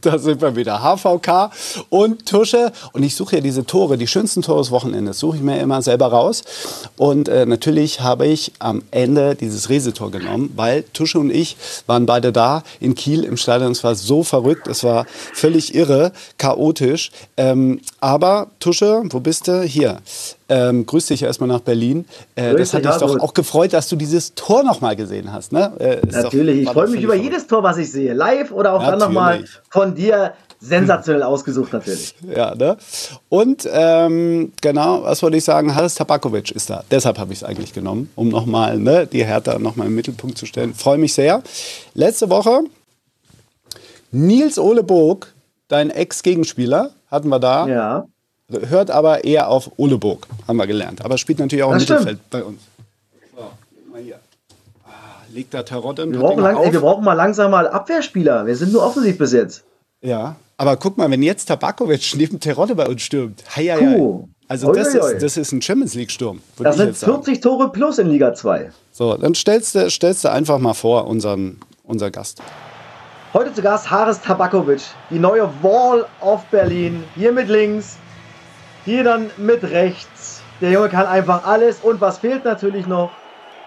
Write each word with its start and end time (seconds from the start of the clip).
Da 0.10 0.18
sind 0.18 0.40
wir 0.40 0.56
wieder. 0.56 0.82
HVK 0.82 1.50
und 1.90 2.26
Tusche. 2.26 2.72
Und 2.92 3.02
ich 3.02 3.14
suche 3.14 3.36
ja 3.36 3.42
diese 3.42 3.66
Tore, 3.66 3.98
die 3.98 4.06
schönsten 4.06 4.42
Tore 4.42 4.60
des 4.60 4.70
Wochenendes, 4.70 5.18
suche 5.18 5.36
ich 5.36 5.42
mir 5.42 5.60
immer 5.60 5.82
selber 5.82 6.06
raus. 6.06 6.42
Und 6.96 7.28
äh, 7.28 7.44
natürlich 7.44 8.00
habe 8.00 8.26
ich 8.26 8.52
am 8.58 8.82
Ende 8.90 9.34
dieses 9.34 9.68
Resetor 9.68 10.10
genommen, 10.10 10.52
weil 10.56 10.84
Tusche 10.94 11.18
und 11.18 11.30
ich 11.30 11.56
waren 11.86 12.06
beide 12.06 12.32
da 12.32 12.62
in 12.80 12.94
Kiel 12.94 13.24
im 13.24 13.36
Stadion. 13.36 13.72
Es 13.72 13.84
war 13.84 13.94
so 13.94 14.22
verrückt, 14.22 14.68
es 14.68 14.84
war 14.84 15.06
völlig 15.34 15.74
irre, 15.74 16.12
chaotisch. 16.38 17.10
Ähm, 17.36 17.80
aber 18.00 18.48
Tusche, 18.58 19.02
wo 19.10 19.20
bist 19.20 19.48
du? 19.48 19.62
Hier. 19.62 20.00
Ähm, 20.50 20.84
grüß 20.84 21.06
dich 21.06 21.22
erstmal 21.22 21.48
nach 21.48 21.60
Berlin. 21.60 22.06
Äh, 22.34 22.56
das 22.56 22.74
hat 22.74 22.84
dich 22.84 22.90
doch 22.96 23.20
auch 23.20 23.34
gefreut, 23.34 23.72
dass 23.72 23.88
du 23.88 23.94
dieses 23.94 24.34
Tor 24.34 24.64
nochmal 24.64 24.96
gesehen 24.96 25.32
hast. 25.32 25.52
Ne? 25.52 25.72
Äh, 25.78 26.00
Natürlich, 26.10 26.64
doch, 26.64 26.72
ich 26.72 26.74
freue 26.76 26.88
mich 26.88 27.02
über 27.02 27.14
jedes 27.14 27.46
Tor, 27.46 27.62
was 27.62 27.78
ich 27.78 27.92
sehe. 27.92 28.12
Live 28.14 28.50
oder 28.50 28.72
auch 28.72 28.80
natürlich. 28.80 28.98
dann 28.98 29.08
nochmal 29.08 29.44
von 29.70 29.94
dir. 29.94 30.34
Sensationell 30.62 31.22
ausgesucht 31.22 31.72
natürlich. 31.72 32.14
Ja, 32.36 32.54
ne? 32.54 32.76
Und 33.30 33.66
ähm, 33.72 34.52
genau, 34.60 35.04
was 35.04 35.22
wollte 35.22 35.38
ich 35.38 35.44
sagen? 35.44 35.74
Haris 35.74 35.94
Tabakovic 35.94 36.50
ist 36.50 36.68
da. 36.68 36.84
Deshalb 36.90 37.18
habe 37.18 37.32
ich 37.32 37.38
es 37.38 37.44
eigentlich 37.44 37.72
genommen, 37.72 38.10
um 38.14 38.28
nochmal 38.28 38.78
ne, 38.78 39.06
die 39.06 39.24
Hertha 39.24 39.58
nochmal 39.58 39.86
im 39.86 39.94
Mittelpunkt 39.94 40.36
zu 40.36 40.44
stellen. 40.44 40.74
Freue 40.74 40.98
mich 40.98 41.14
sehr. 41.14 41.42
Letzte 41.94 42.28
Woche 42.28 42.60
Nils 44.10 44.58
Ole 44.58 44.82
Burg, 44.82 45.32
dein 45.68 45.88
Ex-Gegenspieler, 45.88 46.90
hatten 47.10 47.30
wir 47.30 47.38
da. 47.38 47.66
Ja 47.66 48.06
hört 48.50 48.90
aber 48.90 49.24
eher 49.24 49.48
auf 49.48 49.70
Oleburg, 49.76 50.26
haben 50.46 50.56
wir 50.56 50.66
gelernt. 50.66 51.04
Aber 51.04 51.18
spielt 51.18 51.38
natürlich 51.38 51.62
auch 51.62 51.72
das 51.72 51.82
im 51.82 51.84
stimmt. 51.84 52.00
Mittelfeld 52.00 52.30
bei 52.30 52.44
uns. 52.44 52.60
So, 53.36 53.90
mal 53.90 54.00
hier. 54.00 54.18
Ah, 54.84 54.90
legt 55.32 55.54
da 55.54 55.62
Tarotte 55.62 56.10
wir, 56.10 56.18
brauchen 56.18 56.42
lang, 56.42 56.56
ey, 56.58 56.72
wir 56.72 56.80
brauchen 56.80 57.04
mal 57.04 57.14
langsam 57.14 57.50
mal 57.50 57.68
Abwehrspieler. 57.68 58.46
Wir 58.46 58.56
sind 58.56 58.72
nur 58.72 58.84
offensiv 58.84 59.18
bis 59.18 59.32
jetzt. 59.32 59.64
Ja, 60.02 60.36
aber 60.56 60.76
guck 60.76 60.98
mal, 60.98 61.10
wenn 61.10 61.22
jetzt 61.22 61.46
Tabakovic 61.46 62.12
neben 62.16 62.40
Terodde 62.40 62.74
bei 62.74 62.86
uns 62.86 63.02
stürmt. 63.02 63.42
Hei, 63.56 63.66
hei, 63.66 63.76
hei. 63.76 64.18
Also 64.48 64.72
das 64.72 64.94
ist, 64.94 65.22
das 65.22 65.36
ist 65.36 65.52
ein 65.52 65.62
Champions 65.62 65.94
League-Sturm. 65.94 66.40
Das 66.58 66.76
sind 66.76 66.96
40 66.96 67.40
Tore 67.40 67.70
plus 67.70 67.98
in 67.98 68.08
Liga 68.08 68.34
2. 68.34 68.72
So, 68.90 69.16
dann 69.16 69.36
stellst 69.36 69.76
du, 69.76 69.88
stellst 69.88 70.24
du 70.24 70.32
einfach 70.32 70.58
mal 70.58 70.74
vor, 70.74 71.06
unseren, 71.06 71.60
unser 71.84 72.10
Gast. 72.10 72.42
Heute 73.32 73.54
zu 73.54 73.62
Gast 73.62 73.88
Haris 73.88 74.20
Tabakovic, 74.20 74.80
die 75.08 75.20
neue 75.20 75.48
Wall 75.62 76.04
of 76.20 76.44
Berlin. 76.46 77.04
Hier 77.14 77.30
mit 77.30 77.48
links, 77.48 77.96
hier 78.84 79.04
dann 79.04 79.30
mit 79.36 79.62
rechts. 79.62 80.42
Der 80.60 80.70
Junge 80.70 80.88
kann 80.88 81.06
einfach 81.06 81.46
alles. 81.46 81.80
Und 81.80 82.00
was 82.00 82.18
fehlt 82.18 82.44
natürlich 82.44 82.86
noch? 82.86 83.10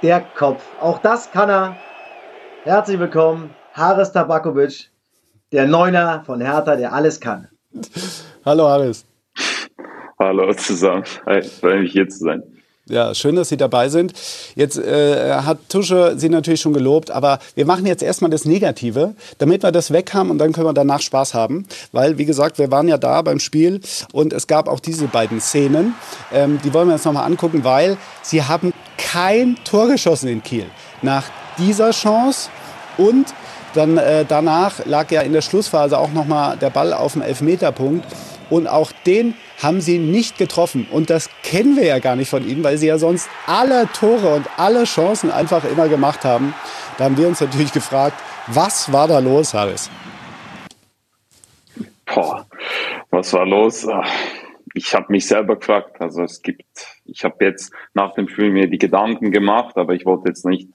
Der 0.01 0.21
Kopf. 0.21 0.63
Auch 0.81 0.99
das 0.99 1.31
kann 1.31 1.49
er. 1.49 1.77
Herzlich 2.63 2.99
willkommen, 2.99 3.53
Haris 3.73 4.11
Tabakovic, 4.11 4.89
der 5.51 5.67
Neuner 5.67 6.23
von 6.25 6.39
Hertha, 6.39 6.75
der 6.75 6.93
alles 6.93 7.19
kann. 7.19 7.49
Hallo 8.45 8.67
Haris. 8.67 9.05
Hallo 10.19 10.53
zusammen. 10.53 11.03
Hey, 11.25 11.43
freue 11.43 11.81
mich 11.81 11.91
hier 11.91 12.07
zu 12.07 12.19
sein. 12.19 12.43
Ja, 12.89 13.15
schön, 13.15 13.37
dass 13.37 13.47
Sie 13.47 13.55
dabei 13.55 13.87
sind. 13.87 14.11
Jetzt 14.55 14.77
äh, 14.77 15.35
hat 15.35 15.57
Tusche 15.69 16.15
Sie 16.17 16.27
natürlich 16.27 16.59
schon 16.59 16.73
gelobt, 16.73 17.11
aber 17.11 17.39
wir 17.55 17.65
machen 17.65 17.85
jetzt 17.85 18.03
erstmal 18.03 18.29
das 18.29 18.43
Negative, 18.43 19.15
damit 19.37 19.63
wir 19.63 19.71
das 19.71 19.93
weg 19.93 20.13
haben 20.13 20.29
und 20.29 20.37
dann 20.37 20.51
können 20.51 20.67
wir 20.67 20.73
danach 20.73 20.99
Spaß 20.99 21.33
haben. 21.33 21.65
Weil, 21.93 22.17
wie 22.17 22.25
gesagt, 22.25 22.57
wir 22.57 22.71
waren 22.71 22.89
ja 22.89 22.97
da 22.97 23.21
beim 23.21 23.39
Spiel 23.39 23.79
und 24.11 24.33
es 24.33 24.47
gab 24.47 24.67
auch 24.67 24.81
diese 24.81 25.07
beiden 25.07 25.39
Szenen. 25.39 25.95
Ähm, 26.33 26.59
die 26.65 26.73
wollen 26.73 26.89
wir 26.89 26.95
uns 26.95 27.05
nochmal 27.05 27.25
angucken, 27.25 27.63
weil 27.63 27.95
Sie 28.21 28.43
haben 28.43 28.73
kein 28.97 29.55
Tor 29.63 29.87
geschossen 29.87 30.27
in 30.27 30.43
Kiel. 30.43 30.65
Nach 31.01 31.23
dieser 31.57 31.91
Chance 31.91 32.49
und 32.97 33.27
dann 33.75 33.97
äh, 33.97 34.25
danach 34.27 34.85
lag 34.85 35.09
ja 35.09 35.21
in 35.21 35.31
der 35.31 35.41
Schlussphase 35.41 35.97
auch 35.97 36.11
nochmal 36.11 36.57
der 36.57 36.69
Ball 36.69 36.91
auf 36.91 37.13
dem 37.13 37.21
Elfmeterpunkt. 37.21 38.05
Und 38.49 38.67
auch 38.67 38.91
den 39.05 39.35
haben 39.61 39.81
sie 39.81 39.97
nicht 39.97 40.37
getroffen. 40.37 40.87
Und 40.91 41.09
das 41.09 41.29
kennen 41.43 41.75
wir 41.75 41.85
ja 41.85 41.99
gar 41.99 42.15
nicht 42.15 42.29
von 42.29 42.47
ihnen, 42.47 42.63
weil 42.63 42.77
sie 42.77 42.87
ja 42.87 42.97
sonst 42.97 43.29
alle 43.47 43.87
Tore 43.93 44.35
und 44.35 44.47
alle 44.57 44.83
Chancen 44.83 45.31
einfach 45.31 45.63
immer 45.63 45.87
gemacht 45.87 46.25
haben. 46.25 46.53
Da 46.97 47.05
haben 47.05 47.17
wir 47.17 47.27
uns 47.27 47.41
natürlich 47.41 47.71
gefragt, 47.71 48.21
was 48.47 48.91
war 48.91 49.07
da 49.07 49.19
los, 49.19 49.53
Harris? 49.53 49.89
Boah, 52.05 52.45
was 53.09 53.33
war 53.33 53.45
los? 53.45 53.87
Ich 54.75 54.93
habe 54.93 55.07
mich 55.09 55.27
selber 55.27 55.55
gefragt. 55.55 56.01
Also 56.01 56.23
es 56.23 56.41
gibt, 56.41 56.65
ich 57.05 57.23
habe 57.23 57.45
jetzt 57.45 57.73
nach 57.93 58.13
dem 58.13 58.27
Spiel 58.27 58.51
mir 58.51 58.67
die 58.67 58.77
Gedanken 58.77 59.31
gemacht, 59.31 59.77
aber 59.77 59.93
ich 59.93 60.05
wollte 60.05 60.29
jetzt 60.29 60.45
nicht, 60.45 60.69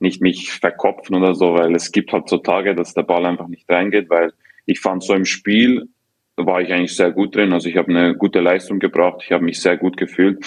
nicht 0.00 0.20
mich 0.20 0.50
verkopfen 0.50 1.16
oder 1.16 1.34
so, 1.34 1.54
weil 1.54 1.74
es 1.74 1.92
gibt 1.92 2.12
halt 2.12 2.28
so 2.28 2.38
Tage, 2.38 2.74
dass 2.74 2.94
der 2.94 3.02
Ball 3.02 3.24
einfach 3.24 3.48
nicht 3.48 3.70
reingeht, 3.70 4.10
weil 4.10 4.32
ich 4.66 4.80
fand 4.80 5.02
so 5.02 5.14
im 5.14 5.24
Spiel 5.24 5.88
war 6.36 6.60
ich 6.60 6.72
eigentlich 6.72 6.96
sehr 6.96 7.12
gut 7.12 7.34
drin. 7.34 7.52
Also 7.52 7.68
ich 7.68 7.76
habe 7.76 7.90
eine 7.90 8.14
gute 8.16 8.40
Leistung 8.40 8.78
gebracht, 8.78 9.22
ich 9.24 9.32
habe 9.32 9.44
mich 9.44 9.60
sehr 9.60 9.76
gut 9.76 9.96
gefühlt. 9.96 10.44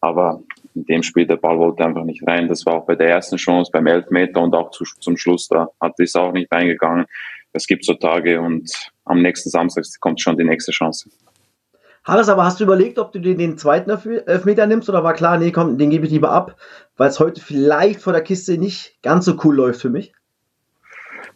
Aber 0.00 0.42
in 0.74 0.84
dem 0.84 1.02
Spiel, 1.02 1.26
der 1.26 1.36
Ball 1.36 1.58
wollte 1.58 1.84
einfach 1.84 2.04
nicht 2.04 2.26
rein. 2.26 2.48
Das 2.48 2.66
war 2.66 2.74
auch 2.74 2.86
bei 2.86 2.94
der 2.94 3.08
ersten 3.08 3.36
Chance, 3.36 3.70
beim 3.72 3.86
Elfmeter 3.86 4.40
und 4.40 4.54
auch 4.54 4.70
zu, 4.70 4.84
zum 4.84 5.16
Schluss, 5.16 5.48
da 5.48 5.68
hat 5.80 5.98
es 5.98 6.14
auch 6.14 6.32
nicht 6.32 6.52
reingegangen. 6.52 7.06
Es 7.52 7.66
gibt 7.66 7.84
so 7.84 7.94
Tage 7.94 8.40
und 8.40 8.70
am 9.04 9.22
nächsten 9.22 9.50
Samstag 9.50 9.84
kommt 10.00 10.20
schon 10.20 10.36
die 10.36 10.44
nächste 10.44 10.72
Chance. 10.72 11.10
Hannes, 12.04 12.28
aber 12.28 12.44
hast 12.44 12.60
du 12.60 12.64
überlegt, 12.64 12.98
ob 12.98 13.12
du 13.12 13.18
den, 13.18 13.36
den 13.36 13.58
zweiten 13.58 13.90
Elfmeter 13.90 14.66
nimmst 14.66 14.88
oder 14.88 15.04
war 15.04 15.12
klar, 15.12 15.38
nee, 15.38 15.50
komm, 15.50 15.76
den 15.76 15.90
gebe 15.90 16.06
ich 16.06 16.12
lieber 16.12 16.30
ab, 16.30 16.56
weil 16.96 17.08
es 17.08 17.20
heute 17.20 17.40
vielleicht 17.40 18.00
vor 18.00 18.12
der 18.12 18.22
Kiste 18.22 18.56
nicht 18.56 19.02
ganz 19.02 19.26
so 19.26 19.36
cool 19.44 19.56
läuft 19.56 19.82
für 19.82 19.90
mich? 19.90 20.14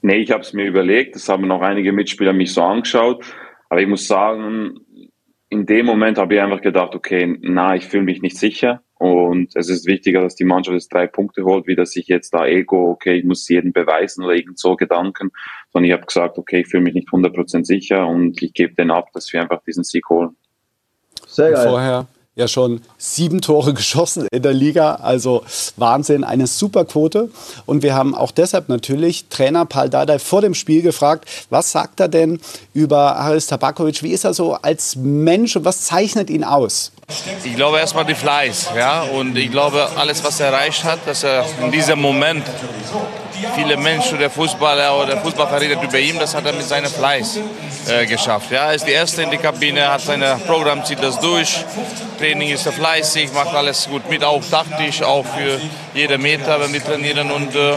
Nee, 0.00 0.16
ich 0.16 0.30
habe 0.30 0.42
es 0.42 0.52
mir 0.52 0.66
überlegt. 0.66 1.14
Das 1.14 1.28
haben 1.28 1.46
noch 1.46 1.62
einige 1.62 1.92
Mitspieler 1.92 2.32
mich 2.32 2.52
so 2.52 2.62
angeschaut. 2.62 3.24
Aber 3.74 3.82
ich 3.82 3.88
muss 3.88 4.06
sagen, 4.06 4.82
in 5.48 5.66
dem 5.66 5.84
Moment 5.84 6.16
habe 6.16 6.36
ich 6.36 6.40
einfach 6.40 6.60
gedacht, 6.60 6.94
okay, 6.94 7.36
na, 7.40 7.74
ich 7.74 7.84
fühle 7.86 8.04
mich 8.04 8.22
nicht 8.22 8.38
sicher. 8.38 8.82
Und 8.98 9.50
es 9.56 9.68
ist 9.68 9.84
wichtiger, 9.84 10.20
dass 10.22 10.36
die 10.36 10.44
Mannschaft 10.44 10.74
jetzt 10.74 10.94
drei 10.94 11.08
Punkte 11.08 11.42
holt, 11.42 11.66
wie 11.66 11.74
dass 11.74 11.96
ich 11.96 12.06
jetzt 12.06 12.32
da 12.34 12.46
Ego, 12.46 12.92
okay, 12.92 13.14
ich 13.14 13.24
muss 13.24 13.48
jeden 13.48 13.72
beweisen 13.72 14.22
oder 14.22 14.36
irgend 14.36 14.60
so 14.60 14.76
Gedanken. 14.76 15.32
Sondern 15.72 15.88
ich 15.88 15.92
habe 15.92 16.06
gesagt, 16.06 16.38
okay, 16.38 16.60
ich 16.60 16.68
fühle 16.68 16.84
mich 16.84 16.94
nicht 16.94 17.08
100% 17.08 17.64
sicher 17.64 18.06
und 18.06 18.40
ich 18.40 18.52
gebe 18.52 18.76
den 18.76 18.92
ab, 18.92 19.08
dass 19.12 19.32
wir 19.32 19.42
einfach 19.42 19.60
diesen 19.64 19.82
Sieg 19.82 20.08
holen. 20.08 20.36
Sehr 21.26 21.50
geil. 21.50 21.68
Vorher 21.68 22.06
ja 22.36 22.48
schon 22.48 22.80
sieben 22.98 23.40
Tore 23.40 23.74
geschossen 23.74 24.26
in 24.32 24.42
der 24.42 24.52
Liga. 24.52 24.96
Also 24.96 25.44
Wahnsinn, 25.76 26.24
eine 26.24 26.46
super 26.46 26.84
Quote. 26.84 27.30
Und 27.66 27.82
wir 27.82 27.94
haben 27.94 28.14
auch 28.14 28.30
deshalb 28.30 28.68
natürlich 28.68 29.26
Trainer 29.28 29.66
Paul 29.66 29.88
Dardai 29.88 30.18
vor 30.18 30.40
dem 30.40 30.54
Spiel 30.54 30.82
gefragt, 30.82 31.28
was 31.50 31.72
sagt 31.72 32.00
er 32.00 32.08
denn 32.08 32.40
über 32.72 33.16
Haris 33.16 33.46
Tabakovic? 33.46 34.02
Wie 34.02 34.12
ist 34.12 34.24
er 34.24 34.34
so 34.34 34.54
als 34.54 34.96
Mensch 34.96 35.56
und 35.56 35.64
was 35.64 35.82
zeichnet 35.82 36.30
ihn 36.30 36.44
aus? 36.44 36.92
Ich 37.44 37.54
glaube 37.56 37.78
erstmal 37.78 38.04
die 38.04 38.14
Fleiß, 38.14 38.70
ja, 38.76 39.02
und 39.02 39.36
ich 39.36 39.50
glaube 39.50 39.88
alles, 39.96 40.24
was 40.24 40.40
er 40.40 40.48
erreicht 40.48 40.84
hat, 40.84 41.00
dass 41.06 41.22
er 41.22 41.44
in 41.60 41.70
diesem 41.70 42.00
Moment 42.00 42.44
viele 43.54 43.76
Menschen, 43.76 44.18
der 44.18 44.30
Fußballer 44.30 44.96
oder 44.96 45.06
der 45.14 45.16
Fußball 45.18 45.46
redet 45.58 45.82
über 45.82 45.98
ihn, 45.98 46.18
das 46.18 46.34
hat 46.34 46.46
er 46.46 46.52
mit 46.52 46.66
seinem 46.66 46.90
Fleiß 46.90 47.38
äh, 47.88 48.06
geschafft. 48.06 48.50
Ja, 48.50 48.66
er 48.66 48.74
ist 48.74 48.86
die 48.86 48.92
Erste 48.92 49.22
in 49.22 49.30
die 49.30 49.36
Kabine, 49.36 49.88
hat 49.88 50.00
sein 50.00 50.22
Programm, 50.46 50.84
zieht 50.84 51.02
das 51.02 51.18
durch. 51.20 51.64
Training 52.18 52.50
ist 52.50 52.66
er 52.66 52.72
fleißig, 52.72 53.32
macht 53.32 53.54
alles 53.54 53.88
gut 53.88 54.08
mit, 54.08 54.24
auch 54.24 54.42
taktisch, 54.50 55.02
auch 55.02 55.24
für 55.24 55.60
jede 55.94 56.16
Meter, 56.16 56.60
wenn 56.60 56.72
wir 56.72 56.82
trainieren. 56.82 57.30
Und, 57.30 57.54
äh, 57.54 57.74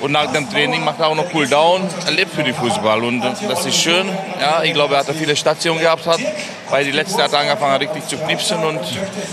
und 0.00 0.12
nach 0.12 0.30
dem 0.32 0.50
Training 0.50 0.84
macht 0.84 1.00
er 1.00 1.08
auch 1.08 1.14
noch 1.14 1.30
Cooldown. 1.30 1.88
Er 2.04 2.12
lebt 2.12 2.34
für 2.34 2.42
den 2.42 2.54
Fußball 2.54 3.02
und 3.02 3.22
äh, 3.22 3.32
das 3.48 3.64
ist 3.64 3.76
schön. 3.76 4.08
Ja, 4.40 4.62
ich 4.62 4.74
glaube, 4.74 4.94
er 4.94 5.00
hat 5.00 5.14
viele 5.16 5.36
Stationen 5.36 5.80
gehabt, 5.80 6.06
hat, 6.06 6.20
weil 6.70 6.84
die 6.84 6.90
letzte 6.90 7.22
hat 7.22 7.34
angefangen 7.34 7.76
richtig 7.76 8.06
zu 8.06 8.16
knipsen. 8.16 8.64
Und 8.64 8.80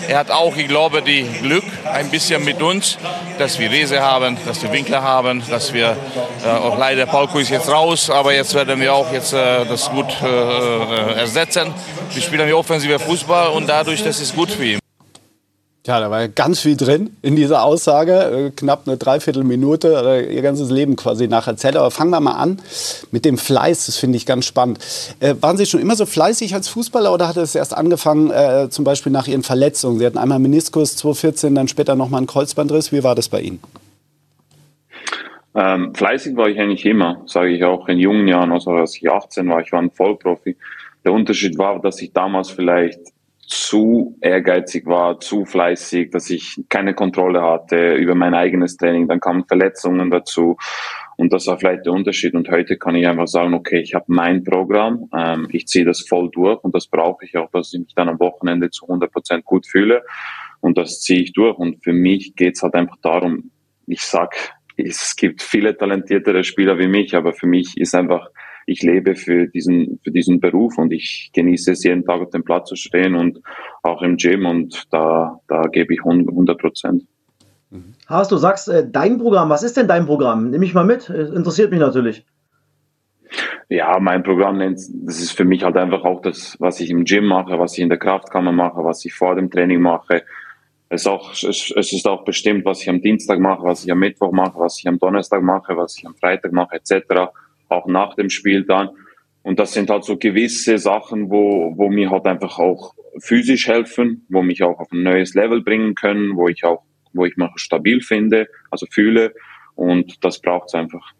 er 0.07 0.19
hat 0.19 0.31
auch, 0.31 0.56
ich 0.56 0.68
glaube, 0.68 1.01
die 1.01 1.24
Glück 1.24 1.63
ein 1.92 2.10
bisschen 2.10 2.44
mit 2.44 2.62
uns, 2.62 2.98
dass 3.38 3.60
wir 3.60 3.72
Rese 3.72 4.01
haben, 4.01 4.38
dass 4.45 4.62
wir 4.62 4.72
Winkler 4.72 5.01
haben, 5.01 5.44
dass 5.50 5.74
wir 5.74 5.95
äh, 6.45 6.50
auch 6.50 6.78
leider 6.78 7.06
Paulko 7.06 7.39
ist 7.39 7.50
jetzt 7.50 7.69
raus, 7.69 8.10
aber 8.10 8.34
jetzt 8.34 8.54
werden 8.54 8.80
wir 8.80 8.94
auch 8.94 9.12
jetzt 9.12 9.34
äh, 9.34 9.66
das 9.66 9.89
gut 9.89 10.07
äh, 10.22 10.28
äh 10.28 11.13
ersetzen. 11.19 11.74
Wir 12.13 12.22
spielen 12.22 12.48
wir 12.48 12.57
offensiver 12.57 13.00
Fußball 13.00 13.50
und 13.50 13.68
dadurch, 13.68 14.04
das 14.04 14.19
ist 14.19 14.36
gut 14.36 14.51
für 14.51 14.66
ihn. 14.66 14.87
Ja, 15.88 16.01
da 16.01 16.12
war 16.12 16.28
ganz 16.28 16.60
viel 16.60 16.75
drin 16.75 17.12
in 17.22 17.38
dieser 17.38 17.63
Aussage. 17.63 18.48
Äh, 18.48 18.51
knapp 18.51 18.88
eine 18.88 18.98
Dreiviertelminute, 18.98 20.28
ihr 20.30 20.42
ganzes 20.42 20.69
Leben 20.69 20.98
quasi 20.98 21.30
nacherzählt. 21.30 21.78
Aber 21.78 21.92
fangen 21.92 22.12
wir 22.12 22.19
mal 22.19 22.34
an 22.34 22.62
mit 23.12 23.24
dem 23.24 23.38
Fleiß. 23.38 23.86
Das 23.86 23.95
finde 23.95 24.18
ich 24.18 24.25
ganz 24.25 24.45
spannend. 24.45 24.80
Äh, 25.22 25.36
waren 25.39 25.56
Sie 25.56 25.66
schon 25.66 25.80
immer 25.80 25.95
so 25.95 26.06
fleißig 26.06 26.54
als 26.54 26.68
Fußballer 26.68 27.13
oder 27.13 27.30
hat 27.30 27.38
es 27.38 27.56
erst 27.56 27.74
angefangen, 27.74 28.31
äh, 28.31 28.68
zum 28.69 28.84
Beispiel 28.84 29.13
nach 29.13 29.28
Ihren 29.28 29.44
Verletzungen? 29.44 29.98
Sie 30.00 30.06
hatten 30.06 30.18
einmal 30.18 30.39
Meniskus 30.39 30.98
2014, 30.98 31.56
dann 31.56 31.69
später 31.69 31.95
nochmal 31.95 32.18
einen 32.18 32.28
Kreuzbandriss. 32.28 32.92
Wie 32.92 33.06
war 33.06 33.16
das 33.16 33.30
bei 33.30 33.39
Ihnen? 33.39 33.62
Ähm, 35.56 35.95
fleißig 35.95 36.36
war 36.36 36.50
ich 36.50 36.60
eigentlich 36.60 36.86
immer, 36.86 37.22
sage 37.28 37.51
ich 37.56 37.63
auch 37.63 37.88
in 37.88 37.98
jungen 37.98 38.28
Jahren. 38.28 38.51
Also 38.51 38.72
als 38.72 38.98
ich 38.98 39.10
18 39.10 39.48
war, 39.48 39.62
ich 39.62 39.72
war 39.72 39.81
ein 39.81 39.92
Vollprofi. 39.92 40.57
Der 41.06 41.13
Unterschied 41.13 41.57
war, 41.57 41.80
dass 41.80 42.01
ich 42.01 42.12
damals 42.12 42.50
vielleicht 42.50 43.00
zu 43.48 44.18
ehrgeizig 44.20 44.86
war, 44.86 45.20
zu 45.20 45.46
fleißig, 45.46 46.12
dass 46.12 46.30
ich 46.30 46.62
keine 46.68 46.94
Kontrolle 46.94 47.42
hatte 47.42 47.96
über 47.96 48.14
mein 48.14 48.34
eigenes 48.34 48.76
Training. 48.76 49.08
Dann 49.08 49.22
kamen 49.22 49.46
Verletzungen 49.46 50.12
dazu 50.12 50.58
und 51.16 51.32
das 51.32 51.48
war 51.48 51.58
vielleicht 51.58 51.86
der 51.86 51.94
Unterschied. 51.94 52.34
Und 52.34 52.50
heute 52.50 52.78
kann 52.78 52.96
ich 52.96 53.08
einfach 53.08 53.28
sagen, 53.28 53.54
okay, 53.54 53.80
ich 53.80 53.96
habe 53.96 54.06
mein 54.10 54.44
Programm, 54.44 55.10
ähm, 55.16 55.48
ich 55.52 55.66
ziehe 55.66 55.86
das 55.86 56.02
voll 56.02 56.30
durch 56.30 56.62
und 56.64 56.76
das 56.76 56.88
brauche 56.88 57.24
ich 57.24 57.38
auch, 57.38 57.50
dass 57.52 57.74
ich 57.74 57.80
mich 57.80 57.96
dann 57.96 58.10
am 58.10 58.20
Wochenende 58.20 58.70
zu 58.70 58.86
100 58.86 59.12
Prozent 59.12 59.46
gut 59.46 59.66
fühle 59.66 60.04
und 60.60 60.78
das 60.78 61.00
ziehe 61.00 61.22
ich 61.22 61.32
durch. 61.32 61.58
Und 61.58 61.82
für 61.84 61.94
mich 61.94 62.36
geht's 62.36 62.62
halt 62.62 62.76
einfach 62.76 62.98
darum, 63.02 63.52
ich 63.88 64.02
sag, 64.02 64.36
es 64.76 65.16
gibt 65.16 65.42
viele 65.42 65.76
talentiertere 65.76 66.44
Spieler 66.44 66.78
wie 66.78 66.88
mich, 66.88 67.16
aber 67.16 67.32
für 67.32 67.48
mich 67.48 67.78
ist 67.78 67.96
einfach 67.96 68.30
ich 68.68 68.84
lebe 68.84 69.16
für 69.16 69.48
diesen, 69.48 70.00
für 70.04 70.12
diesen 70.12 70.40
Beruf 70.42 70.78
und 70.78 70.92
ich 70.92 71.31
genieße 71.34 71.72
es, 71.72 71.84
jeden 71.86 72.04
Tag 72.06 72.22
auf 72.22 72.30
dem 72.31 72.44
Platz 72.44 72.68
zu 72.68 72.75
stehen 72.75 73.16
und 73.16 73.40
auch 73.81 74.02
im 74.02 74.18
Gym 74.18 74.46
und 74.46 74.84
da, 74.92 75.40
da 75.48 75.64
gebe 75.64 75.94
ich 75.94 76.02
100 76.02 76.58
Prozent. 76.58 77.04
Hast 78.08 78.31
du 78.31 78.38
sagst, 78.38 78.68
äh, 78.68 78.86
dein 78.90 79.18
Programm, 79.18 79.50
was 79.50 79.64
ist 79.64 79.78
denn 79.78 79.88
dein 79.88 80.06
Programm? 80.06 80.52
Nimm 80.52 80.60
mich 80.60 80.74
mal 80.74 80.86
mit, 80.86 81.10
interessiert 81.10 81.72
mich 81.72 81.80
natürlich. 81.80 82.25
Ja, 83.69 84.00
mein 84.00 84.24
Programm 84.24 84.58
nennt, 84.58 84.80
das 85.06 85.22
ist 85.22 85.31
für 85.31 85.46
mich 85.46 85.63
halt 85.63 85.78
einfach 85.78 86.04
auch 86.04 86.22
das, 86.22 86.58
was 86.60 86.81
ich 86.81 86.90
im 86.90 87.06
Gym 87.06 87.25
mache, 87.25 87.58
was 87.60 87.74
ich 87.74 87.80
in 87.80 87.90
der 87.90 87.98
Kraftkammer 87.98 88.52
mache, 88.52 88.84
was 88.84 89.04
ich 89.06 89.13
vor 89.13 89.36
dem 89.36 89.50
Training 89.50 89.81
mache. 89.81 90.24
Es 90.90 91.02
ist 91.02 91.08
auch, 91.08 91.31
es 91.31 91.72
ist 91.72 92.08
auch 92.08 92.25
bestimmt, 92.25 92.66
was 92.66 92.81
ich 92.81 92.90
am 92.90 93.02
Dienstag 93.02 93.40
mache, 93.40 93.63
was 93.63 93.84
ich 93.86 93.92
am 93.92 94.00
Mittwoch 94.00 94.31
mache, 94.34 94.60
was 94.60 94.80
ich 94.80 94.88
am 94.88 95.00
Donnerstag 95.00 95.42
mache, 95.42 95.75
was 95.78 95.98
ich 95.98 96.06
am 96.06 96.16
Freitag 96.16 96.52
mache, 96.52 96.75
etc 96.75 97.30
auch 97.69 97.88
nach 97.88 98.16
dem 98.16 98.30
Spiel 98.30 98.64
dann. 98.64 98.90
Und 99.44 99.60
das 99.60 99.74
sind 99.74 99.90
halt 99.90 100.04
so 100.04 100.18
gewisse 100.18 100.78
Sachen, 100.78 101.30
wo, 101.30 101.74
wo 101.78 101.90
mir 101.90 102.12
halt 102.12 102.25
einfach 102.25 102.60
auch 102.60 102.94
physisch 103.19 103.68
helfen, 103.68 104.25
wo 104.30 104.42
mich 104.42 104.64
auch 104.64 104.80
auf 104.80 104.92
ein 104.92 105.04
neues 105.04 105.34
Level 105.34 105.62
bringen 105.62 105.96
können, 105.96 106.36
wo 106.36 106.48
ich 106.48 106.64
auch, 106.64 106.84
wo 107.14 107.25
ich 107.25 107.38
mich 107.38 107.50
stabil 107.56 108.02
finde, 108.02 108.48
also 108.72 108.86
fühle. 108.92 109.34
Und 109.75 110.24
das 110.24 110.40
braucht's 110.40 110.74
einfach. 110.74 111.14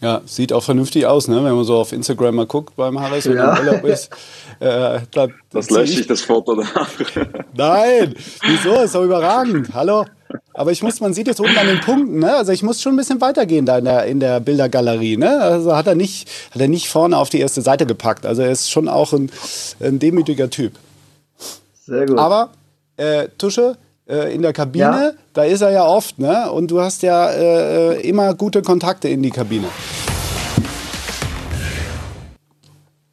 Ja, 0.00 0.22
sieht 0.26 0.52
auch 0.52 0.62
vernünftig 0.62 1.06
aus, 1.06 1.28
ne? 1.28 1.36
wenn 1.36 1.54
man 1.54 1.64
so 1.64 1.76
auf 1.76 1.92
Instagram 1.92 2.34
mal 2.34 2.46
guckt 2.46 2.76
beim 2.76 3.00
Harris 3.00 3.24
ja. 3.24 3.58
Urlaub 3.58 3.84
ist. 3.84 4.10
Äh, 4.60 5.00
da, 5.10 5.26
das 5.50 5.68
lösche 5.68 6.00
ich 6.00 6.06
das 6.06 6.22
Foto 6.22 6.54
danach. 6.54 6.88
Nein, 7.56 8.14
wieso? 8.46 8.80
Ist 8.82 8.94
doch 8.94 9.02
überragend. 9.02 9.74
Hallo? 9.74 10.04
Aber 10.52 10.72
ich 10.72 10.82
muss, 10.82 11.00
man 11.00 11.14
sieht 11.14 11.26
jetzt 11.26 11.40
unten 11.40 11.56
an 11.56 11.66
den 11.66 11.80
Punkten, 11.80 12.20
ne? 12.20 12.36
Also 12.36 12.52
ich 12.52 12.62
muss 12.62 12.80
schon 12.80 12.94
ein 12.94 12.96
bisschen 12.96 13.20
weitergehen 13.20 13.66
da 13.66 13.78
in 13.78 13.84
der, 13.84 14.04
in 14.04 14.20
der 14.20 14.40
Bildergalerie, 14.40 15.16
ne? 15.16 15.40
Also 15.40 15.74
hat 15.74 15.86
er 15.86 15.94
nicht, 15.94 16.28
hat 16.52 16.60
er 16.60 16.68
nicht 16.68 16.88
vorne 16.88 17.16
auf 17.16 17.28
die 17.28 17.40
erste 17.40 17.62
Seite 17.62 17.86
gepackt. 17.86 18.26
Also 18.26 18.42
er 18.42 18.50
ist 18.50 18.70
schon 18.70 18.88
auch 18.88 19.12
ein, 19.12 19.30
ein 19.80 19.98
demütiger 19.98 20.50
Typ. 20.50 20.74
Sehr 21.86 22.06
gut. 22.06 22.18
Aber 22.18 22.50
äh, 22.96 23.28
Tusche, 23.36 23.76
äh, 24.08 24.34
in 24.34 24.42
der 24.42 24.52
Kabine, 24.52 24.84
ja. 24.84 25.12
da 25.32 25.44
ist 25.44 25.60
er 25.60 25.70
ja 25.70 25.86
oft, 25.86 26.18
ne? 26.18 26.50
Und 26.50 26.70
du 26.70 26.80
hast 26.80 27.02
ja 27.02 27.30
äh, 27.30 28.00
immer 28.00 28.34
gute 28.34 28.62
Kontakte 28.62 29.08
in 29.08 29.22
die 29.22 29.30
Kabine. 29.30 29.66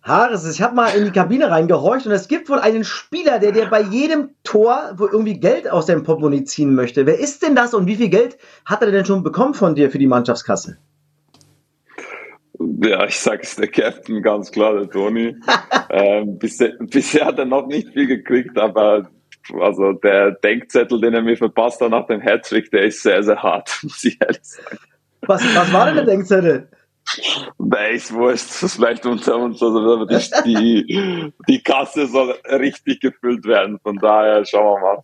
Haares, 0.03 0.49
ich 0.49 0.61
habe 0.63 0.73
mal 0.73 0.89
in 0.95 1.05
die 1.05 1.11
Kabine 1.11 1.51
reingehorcht 1.51 2.07
und 2.07 2.11
es 2.11 2.27
gibt 2.27 2.49
wohl 2.49 2.57
einen 2.59 2.83
Spieler, 2.83 3.37
der 3.37 3.51
dir 3.51 3.67
bei 3.67 3.81
jedem 3.81 4.31
Tor 4.43 4.93
wohl 4.97 5.09
irgendwie 5.11 5.39
Geld 5.39 5.69
aus 5.69 5.85
dem 5.85 6.03
Portemonnaie 6.03 6.43
ziehen 6.43 6.73
möchte. 6.73 7.05
Wer 7.05 7.19
ist 7.19 7.43
denn 7.43 7.55
das 7.55 7.75
und 7.75 7.85
wie 7.85 7.97
viel 7.97 8.09
Geld 8.09 8.37
hat 8.65 8.81
er 8.81 8.89
denn 8.89 9.05
schon 9.05 9.21
bekommen 9.21 9.53
von 9.53 9.75
dir 9.75 9.91
für 9.91 9.99
die 9.99 10.07
Mannschaftskasse? 10.07 10.77
Ja, 12.83 13.05
ich 13.05 13.19
sage 13.19 13.41
es 13.43 13.55
der 13.55 13.67
Captain, 13.67 14.23
ganz 14.23 14.51
klar, 14.51 14.73
der 14.73 14.89
Toni. 14.89 15.35
ähm, 15.91 16.39
bisher, 16.39 16.73
bisher 16.79 17.27
hat 17.27 17.37
er 17.37 17.45
noch 17.45 17.67
nicht 17.67 17.89
viel 17.89 18.07
gekriegt, 18.07 18.57
aber 18.57 19.07
also 19.59 19.93
der 19.93 20.31
Denkzettel, 20.31 20.99
den 20.99 21.13
er 21.13 21.21
mir 21.21 21.37
verpasst 21.37 21.79
hat 21.79 21.91
nach 21.91 22.07
dem 22.07 22.21
Hattrick, 22.21 22.71
der 22.71 22.85
ist 22.85 23.03
sehr, 23.03 23.21
sehr 23.21 23.41
hart, 23.41 23.79
muss 23.83 24.03
ich 24.03 24.19
ehrlich 24.19 24.41
sagen. 24.41 24.77
Was, 25.27 25.43
was 25.55 25.71
war 25.71 25.85
denn 25.85 25.95
der 25.97 26.05
Denkzettel? 26.05 26.69
Nein, 27.57 27.95
ist 27.95 28.13
wurscht, 28.13 28.63
das 28.63 28.75
vielleicht 28.75 29.05
unter 29.05 29.35
uns, 29.37 29.61
also 29.61 30.05
die, 30.05 30.85
die, 30.85 31.33
die 31.47 31.63
Kasse 31.63 32.07
soll 32.07 32.35
richtig 32.45 33.01
gefüllt 33.01 33.45
werden, 33.45 33.79
von 33.81 33.97
daher 33.97 34.45
schauen 34.45 34.81
wir 34.81 34.95
mal. 34.95 35.03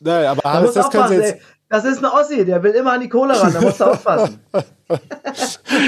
Nein, 0.00 0.26
aber 0.26 0.42
da 0.42 0.52
Hannes, 0.52 0.74
das 0.74 0.90
können 0.90 1.12
jetzt... 1.12 1.36
Das 1.70 1.84
ist 1.84 2.02
ein 2.02 2.10
Ossi, 2.10 2.46
der 2.46 2.62
will 2.62 2.70
immer 2.70 2.92
an 2.92 3.02
die 3.02 3.10
Kohle 3.10 3.38
ran, 3.38 3.52
da 3.52 3.60
musst 3.60 3.78
du 3.78 3.84
aufpassen. 3.84 4.40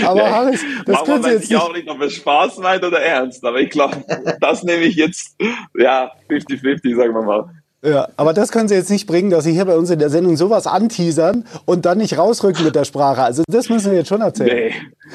aber 0.05 0.23
ja, 0.23 0.31
Hannes, 0.31 0.63
das 0.85 1.05
können 1.05 1.23
Sie 1.23 1.31
jetzt 1.31 1.51
nicht... 1.51 1.59
auch 1.59 1.73
nicht, 1.73 1.89
ob 1.89 2.03
es 2.03 2.15
Spaß 2.15 2.59
meint 2.59 2.85
oder 2.85 3.01
ernst, 3.01 3.43
aber 3.45 3.61
ich 3.61 3.71
glaube, 3.71 4.05
das 4.41 4.63
nehme 4.63 4.83
ich 4.83 4.97
jetzt, 4.97 5.37
ja, 5.75 6.13
50-50, 6.29 6.97
sagen 6.97 7.15
wir 7.15 7.23
mal. 7.23 7.51
Ja, 7.83 8.09
aber 8.19 8.35
das 8.35 8.53
können 8.53 8.69
Sie 8.69 8.75
jetzt 8.75 8.91
nicht 8.91 9.07
bringen, 9.07 9.31
dass 9.31 9.45
Sie 9.45 9.53
hier 9.53 9.65
bei 9.65 9.75
uns 9.75 9.89
in 9.89 9.99
der 9.99 10.11
Sendung 10.11 10.37
sowas 10.37 10.67
anteasern 10.67 11.47
und 11.65 11.87
dann 11.87 11.97
nicht 11.97 12.19
rausrücken 12.19 12.63
mit 12.63 12.75
der 12.75 12.85
Sprache. 12.85 13.23
Also 13.23 13.43
das 13.49 13.71
müssen 13.71 13.91
wir 13.91 13.99
jetzt 13.99 14.09
schon 14.09 14.21
erzählen. 14.21 14.75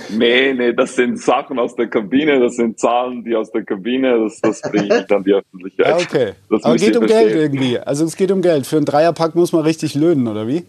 Nee, 0.09 0.17
nee, 0.17 0.53
nee 0.53 0.73
das 0.73 0.95
sind 0.95 1.19
Sachen 1.19 1.59
aus 1.59 1.75
der 1.75 1.87
Kabine, 1.87 2.39
das 2.39 2.55
sind 2.55 2.79
Zahlen, 2.79 3.23
die 3.23 3.35
aus 3.35 3.51
der 3.51 3.63
Kabine, 3.63 4.17
das, 4.23 4.41
das 4.41 4.61
bringe 4.63 4.85
ich 4.85 4.93
nicht 4.93 5.11
an 5.11 5.23
die 5.23 5.33
Öffentlichkeit. 5.33 5.87
Ja, 5.87 5.95
okay. 5.97 6.31
Das 6.49 6.63
aber 6.63 6.75
es 6.75 6.81
geht 6.81 6.97
um 6.97 7.07
verstehen. 7.07 7.27
Geld 7.27 7.35
irgendwie. 7.35 7.79
Also 7.79 8.03
es 8.03 8.17
geht 8.17 8.31
um 8.31 8.41
Geld. 8.41 8.65
Für 8.65 8.77
einen 8.77 8.85
Dreierpack 8.85 9.35
muss 9.35 9.53
man 9.53 9.61
richtig 9.61 9.93
löhnen, 9.93 10.27
oder 10.27 10.47
wie? 10.47 10.65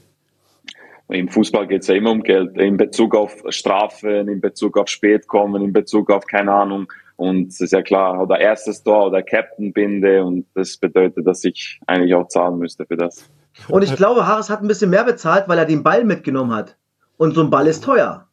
Im 1.09 1.29
Fußball 1.29 1.67
geht 1.67 1.81
es 1.81 1.89
ja 1.89 1.95
immer 1.95 2.11
um 2.11 2.23
Geld. 2.23 2.59
In 2.59 2.77
Bezug 2.77 3.15
auf 3.15 3.43
Strafen, 3.49 4.29
in 4.29 4.43
Bezug 4.43 4.77
auf 4.77 4.89
Spätkommen, 4.89 5.63
in 5.63 5.73
Bezug 5.73 6.11
auf, 6.11 6.27
keine 6.27 6.53
Ahnung, 6.53 6.93
und 7.17 7.49
es 7.49 7.61
ist 7.61 7.73
ja 7.73 7.83
klar, 7.83 8.23
oder 8.23 8.39
erstes 8.39 8.83
Tor 8.83 9.07
oder 9.07 9.23
Captain-Binde 9.23 10.23
und 10.23 10.47
das 10.55 10.77
bedeutet, 10.77 11.27
dass 11.27 11.45
ich 11.45 11.81
eigentlich 11.87 12.15
auch 12.15 12.29
zahlen 12.29 12.59
müsste 12.59 12.87
für 12.87 12.97
das. 12.97 13.29
Und 13.69 13.83
ich 13.83 13.97
glaube, 13.97 14.27
Harris 14.27 14.51
hat 14.51 14.63
ein 14.63 14.69
bisschen 14.69 14.91
mehr 14.91 15.05
bezahlt, 15.05 15.49
weil 15.49 15.59
er 15.59 15.65
den 15.65 15.83
Ball 15.83 16.05
mitgenommen 16.05 16.55
hat. 16.55 16.77
Und 17.17 17.35
so 17.35 17.43
ein 17.43 17.49
Ball 17.49 17.67
ist 17.67 17.83
teuer. 17.85 18.29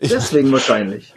Deswegen 0.00 0.50
wahrscheinlich. 0.50 1.14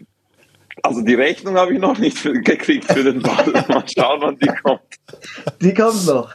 Also 0.84 1.02
die 1.02 1.16
Rechnung 1.16 1.56
habe 1.56 1.74
ich 1.74 1.80
noch 1.80 1.98
nicht 1.98 2.18
für, 2.18 2.34
gekriegt 2.34 2.86
für 2.86 3.04
den 3.04 3.22
Ball. 3.22 3.46
Mal 3.68 3.84
schauen, 3.88 4.22
wann 4.22 4.38
die 4.38 4.48
kommt. 4.48 4.82
Die 5.62 5.74
kommt 5.74 6.06
noch. 6.06 6.30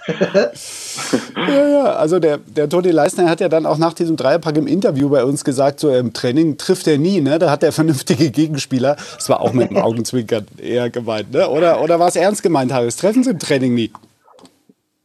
ja, 1.37 1.69
ja, 1.69 1.85
also 1.95 2.19
der, 2.19 2.39
der 2.39 2.69
Toni 2.69 2.91
Leisner 2.91 3.29
hat 3.29 3.41
ja 3.41 3.49
dann 3.49 3.67
auch 3.67 3.79
nach 3.79 3.95
diesem 3.95 4.17
Dreierpack 4.17 4.57
im 4.57 4.67
Interview 4.67 5.09
bei 5.09 5.25
uns 5.25 5.45
gesagt, 5.45 5.81
so 5.81 5.95
im 5.95 6.13
Training 6.13 6.59
trifft 6.59 6.87
er 6.87 6.99
nie, 6.99 7.21
ne? 7.21 7.39
Da 7.39 7.51
hat 7.51 7.63
er 7.63 7.73
vernünftige 7.73 8.31
Gegenspieler. 8.31 8.97
Das 9.15 9.29
war 9.29 9.41
auch 9.41 9.53
mit 9.53 9.71
dem 9.71 9.79
Augenzwinkern 9.79 10.47
eher 10.59 10.91
gemeint, 10.91 11.33
ne? 11.33 11.49
Oder, 11.49 11.83
oder 11.83 12.01
war 12.01 12.09
es 12.09 12.17
ernst 12.17 12.43
gemeint, 12.43 12.73
Harris? 12.73 12.97
Treffen 12.97 13.23
Sie 13.23 13.31
im 13.31 13.39
Training 13.39 13.75
nie? 13.75 13.91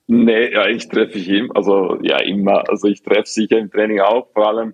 Nee, 0.08 0.54
ja, 0.54 0.68
ich 0.68 0.88
treffe 0.88 1.18
ich 1.18 1.28
ihm. 1.28 1.52
Also 1.54 1.98
ja, 2.02 2.18
immer. 2.22 2.68
Also 2.70 2.88
ich 2.88 3.04
treffe 3.04 3.28
sicher 3.28 3.58
im 3.58 3.70
Training 3.70 4.00
auch, 4.00 4.28
vor 4.34 4.48
allem 4.48 4.74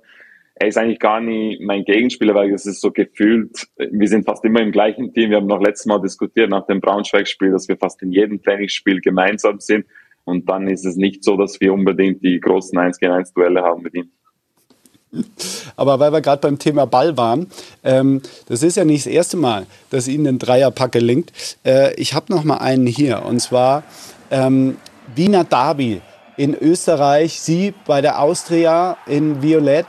er 0.63 0.69
ist 0.69 0.77
eigentlich 0.77 0.99
gar 0.99 1.19
nicht 1.19 1.61
mein 1.61 1.83
Gegenspieler, 1.83 2.33
weil 2.35 2.53
es 2.53 2.65
ist 2.65 2.79
so 2.79 2.91
gefühlt, 2.91 3.67
wir 3.77 4.07
sind 4.07 4.25
fast 4.25 4.45
immer 4.45 4.61
im 4.61 4.71
gleichen 4.71 5.13
Team. 5.13 5.29
Wir 5.29 5.37
haben 5.37 5.47
noch 5.47 5.61
letztes 5.61 5.87
Mal 5.87 5.99
diskutiert 5.99 6.49
nach 6.49 6.65
dem 6.67 6.79
Braunschweig-Spiel, 6.79 7.51
dass 7.51 7.67
wir 7.67 7.75
fast 7.75 8.01
in 8.01 8.13
jedem 8.13 8.41
Trainingsspiel 8.41 9.01
gemeinsam 9.01 9.59
sind. 9.59 9.85
Und 10.23 10.49
dann 10.49 10.69
ist 10.69 10.85
es 10.85 10.95
nicht 10.95 11.25
so, 11.25 11.35
dass 11.35 11.59
wir 11.59 11.73
unbedingt 11.73 12.23
die 12.23 12.39
großen 12.39 12.77
1 12.77 12.97
gegen 12.99 13.11
1 13.11 13.33
Duelle 13.33 13.61
haben 13.61 13.81
mit 13.81 13.93
ihm. 13.93 14.09
Aber 15.75 15.99
weil 15.99 16.13
wir 16.13 16.21
gerade 16.21 16.39
beim 16.39 16.57
Thema 16.57 16.85
Ball 16.85 17.17
waren, 17.17 17.47
ähm, 17.83 18.21
das 18.47 18.63
ist 18.63 18.77
ja 18.77 18.85
nicht 18.85 19.05
das 19.05 19.11
erste 19.11 19.35
Mal, 19.35 19.65
dass 19.89 20.07
Ihnen 20.07 20.27
ein 20.27 20.39
Dreierpack 20.39 20.93
gelingt. 20.93 21.33
Äh, 21.65 21.93
ich 21.95 22.13
habe 22.13 22.33
noch 22.33 22.45
mal 22.45 22.59
einen 22.59 22.87
hier 22.87 23.23
und 23.25 23.41
zwar 23.41 23.83
ähm, 24.31 24.77
Wiener 25.13 25.43
Derby 25.43 25.99
in 26.37 26.55
Österreich. 26.55 27.41
Sie 27.41 27.73
bei 27.85 27.99
der 27.99 28.21
Austria 28.21 28.97
in 29.05 29.43
Violett 29.43 29.87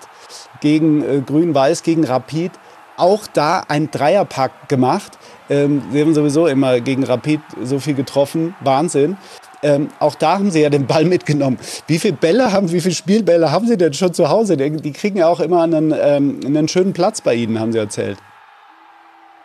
gegen 0.65 1.03
äh, 1.03 1.21
Grün-Weiß, 1.21 1.83
gegen 1.83 2.05
Rapid. 2.05 2.51
Auch 2.97 3.27
da 3.27 3.65
ein 3.69 3.91
Dreierpack 3.91 4.69
gemacht. 4.69 5.19
Ähm, 5.51 5.83
sie 5.91 6.01
haben 6.01 6.15
sowieso 6.15 6.47
immer 6.47 6.81
gegen 6.81 7.05
Rapid 7.05 7.41
so 7.63 7.79
viel 7.79 7.95
getroffen. 7.95 8.55
Wahnsinn. 8.61 9.19
Ähm, 9.63 9.89
auch 10.01 10.15
da 10.15 10.39
haben 10.39 10.51
sie 10.51 10.63
ja 10.63 10.71
den 10.71 10.87
Ball 10.87 11.05
mitgenommen. 11.05 11.59
Wie 11.87 11.99
viele 11.99 12.15
Bälle 12.15 12.53
haben, 12.53 12.73
wie 12.73 12.81
viele 12.81 12.95
Spielbälle 12.95 13.53
haben 13.53 13.67
sie 13.67 13.77
denn 13.77 13.93
schon 13.93 14.15
zu 14.15 14.31
Hause? 14.31 14.57
Die 14.57 14.93
kriegen 14.93 15.19
ja 15.19 15.29
auch 15.29 15.41
immer 15.41 15.63
einen, 15.63 15.95
ähm, 15.97 16.41
einen 16.47 16.69
schönen 16.69 16.95
Platz 16.95 17.21
bei 17.21 17.35
ihnen, 17.35 17.61
haben 17.61 17.73
sie 17.73 17.79
erzählt. 17.79 18.19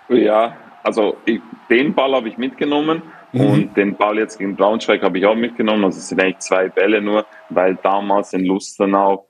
Ja, 0.08 0.56
also 0.84 1.18
ich, 1.26 1.42
den 1.70 1.94
Ball 1.94 2.14
habe 2.14 2.30
ich 2.30 2.38
mitgenommen 2.38 3.02
mhm. 3.34 3.42
und 3.42 3.78
den 3.78 3.96
Ball 3.96 4.18
jetzt 4.18 4.40
gegen 4.40 4.56
Braunschweig 4.56 5.02
habe 5.04 5.20
ich 5.20 5.26
auch 5.26 5.36
mitgenommen. 5.36 5.84
Also 5.84 6.00
es 6.00 6.08
sind 6.08 6.22
eigentlich 6.22 6.40
zwei 6.40 6.70
Bälle 6.70 7.02
nur, 7.02 7.26
weil 7.50 7.78
damals 7.84 8.32
in 8.34 8.46
Lustenau 8.46 9.29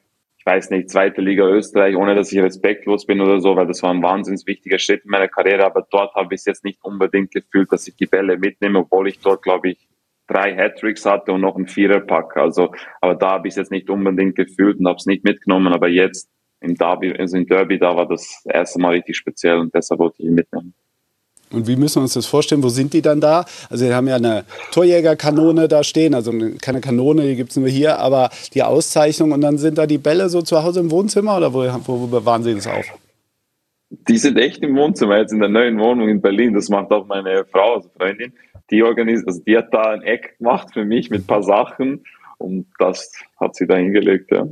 weiß 0.50 0.72
nicht, 0.72 0.90
zweite 0.90 1.22
Liga 1.22 1.46
Österreich, 1.48 1.96
ohne 1.96 2.16
dass 2.16 2.32
ich 2.32 2.40
respektlos 2.40 3.06
bin 3.06 3.22
oder 3.22 3.40
so, 3.40 3.56
weil 3.56 3.68
das 3.68 3.84
war 3.84 3.92
ein 3.92 4.02
wahnsinnig 4.02 4.48
wichtiger 4.48 4.80
Schritt 4.80 5.06
in 5.06 5.12
meiner 5.12 5.28
Karriere, 5.28 5.64
aber 5.64 5.86
dort 5.92 6.16
habe 6.16 6.34
ich 6.34 6.42
es 6.42 6.46
jetzt 6.46 6.64
nicht 6.64 6.84
unbedingt 6.84 7.32
gefühlt, 7.32 7.72
dass 7.72 7.88
ich 7.88 7.96
die 7.96 8.08
Bälle 8.08 8.38
mitnehme, 8.38 8.80
obwohl 8.80 9.08
ich 9.08 9.20
dort, 9.20 9.44
glaube 9.44 9.70
ich, 9.70 9.88
drei 10.28 10.56
Hattricks 10.56 11.06
hatte 11.06 11.34
und 11.34 11.42
noch 11.42 11.56
einen 11.56 11.68
Viererpack. 11.68 12.36
Also, 12.38 12.74
aber 13.00 13.14
da 13.14 13.32
habe 13.32 13.48
ich 13.48 13.52
es 13.52 13.58
jetzt 13.58 13.72
nicht 13.72 13.90
unbedingt 13.92 14.36
gefühlt 14.36 14.80
und 14.80 14.88
habe 14.88 14.98
es 14.98 15.06
nicht 15.06 15.24
mitgenommen, 15.24 15.72
aber 15.72 15.88
jetzt 15.88 16.32
im 16.62 16.74
Derby, 16.76 17.14
also 17.14 17.38
im 17.38 17.46
Derby, 17.46 17.78
da 17.78 17.96
war 17.96 18.08
das 18.08 18.44
erste 18.46 18.80
Mal 18.80 18.94
richtig 18.94 19.18
speziell 19.18 19.58
und 19.58 19.74
deshalb 19.76 20.00
wollte 20.00 20.16
ich 20.20 20.30
ihn 20.30 20.34
mitnehmen. 20.34 20.74
Und 21.52 21.68
wie 21.68 21.76
müssen 21.76 21.98
wir 21.98 22.04
uns 22.04 22.14
das 22.14 22.26
vorstellen? 22.26 22.64
Wo 22.64 22.70
sind 22.70 22.94
die 22.94 23.02
dann 23.02 23.22
da? 23.22 23.46
Also 23.70 23.86
wir 23.86 23.96
haben 23.96 24.08
ja 24.08 24.16
eine 24.16 24.46
Torjägerkanone 24.72 25.68
da 25.68 25.84
stehen, 25.84 26.14
also 26.14 26.32
keine 26.62 26.82
Kanone, 26.82 27.24
die 27.24 27.36
gibt 27.36 27.52
es 27.52 27.58
nur 27.58 27.68
hier, 27.68 28.00
aber 28.00 28.30
die 28.54 28.64
Auszeichnung 28.64 29.32
und 29.32 29.42
dann 29.42 29.58
sind 29.58 29.78
da 29.78 29.88
die 29.88 29.98
Bälle 29.98 30.30
so 30.30 30.42
zu 30.42 30.64
Hause 30.64 30.80
im 30.80 30.92
Wohnzimmer 30.92 31.38
oder 31.38 31.54
wo, 31.54 31.66
wo 31.86 32.08
bewahren 32.08 32.44
Sie 32.44 32.54
das 32.54 32.68
auf? 32.68 32.86
Die 33.90 34.18
sind 34.18 34.38
echt 34.38 34.62
im 34.62 34.76
Wohnzimmer, 34.76 35.18
jetzt 35.18 35.34
in 35.34 35.40
der 35.40 35.50
neuen 35.50 35.80
Wohnung 35.80 36.10
in 36.10 36.22
Berlin. 36.22 36.54
Das 36.54 36.70
macht 36.70 36.92
auch 36.92 37.08
meine 37.08 37.44
Frau, 37.46 37.76
also 37.76 37.90
Freundin. 37.98 38.34
Die 38.70 38.84
organisiert, 38.84 39.28
also 39.28 39.42
die 39.46 39.58
hat 39.58 39.74
da 39.74 39.92
ein 39.92 40.04
Eck 40.04 40.38
gemacht 40.38 40.70
für 40.74 40.86
mich 40.86 41.10
mit 41.10 41.22
ein 41.24 41.28
paar 41.28 41.42
Sachen 41.42 42.04
und 42.38 42.68
das 42.78 43.12
hat 43.40 43.56
sie 43.56 43.66
da 43.66 43.76
hingelegt, 43.76 44.32
ja. 44.32 44.48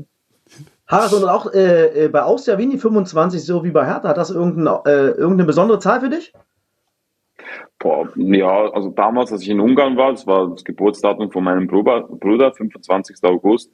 Harris, 0.88 1.14
und 1.14 1.26
auch 1.26 1.54
äh, 1.54 2.06
äh 2.06 2.08
bei 2.08 2.24
Austria 2.24 2.58
Wien 2.58 2.78
25, 2.78 3.44
so 3.44 3.64
wie 3.64 3.72
bei 3.72 3.86
Hertha, 3.86 4.10
hat 4.10 4.18
das 4.18 4.30
irgendein, 4.30 4.74
äh, 4.86 5.10
irgendeine 5.10 5.46
besondere 5.46 5.80
Zahl 5.80 6.00
für 6.00 6.10
dich? 6.10 6.34
Boah, 7.88 8.10
ja, 8.18 8.70
also 8.72 8.90
damals, 8.90 9.32
als 9.32 9.44
ich 9.44 9.50
in 9.50 9.62
Ungarn 9.62 9.96
war, 9.96 10.12
das 10.12 10.28
war 10.28 10.50
das 10.50 10.66
Geburtsdatum 10.66 11.32
von 11.32 11.42
meinem 11.42 11.68
Bruder, 11.68 12.02
Bruder 12.02 12.52
25. 12.52 13.16
August, 13.24 13.72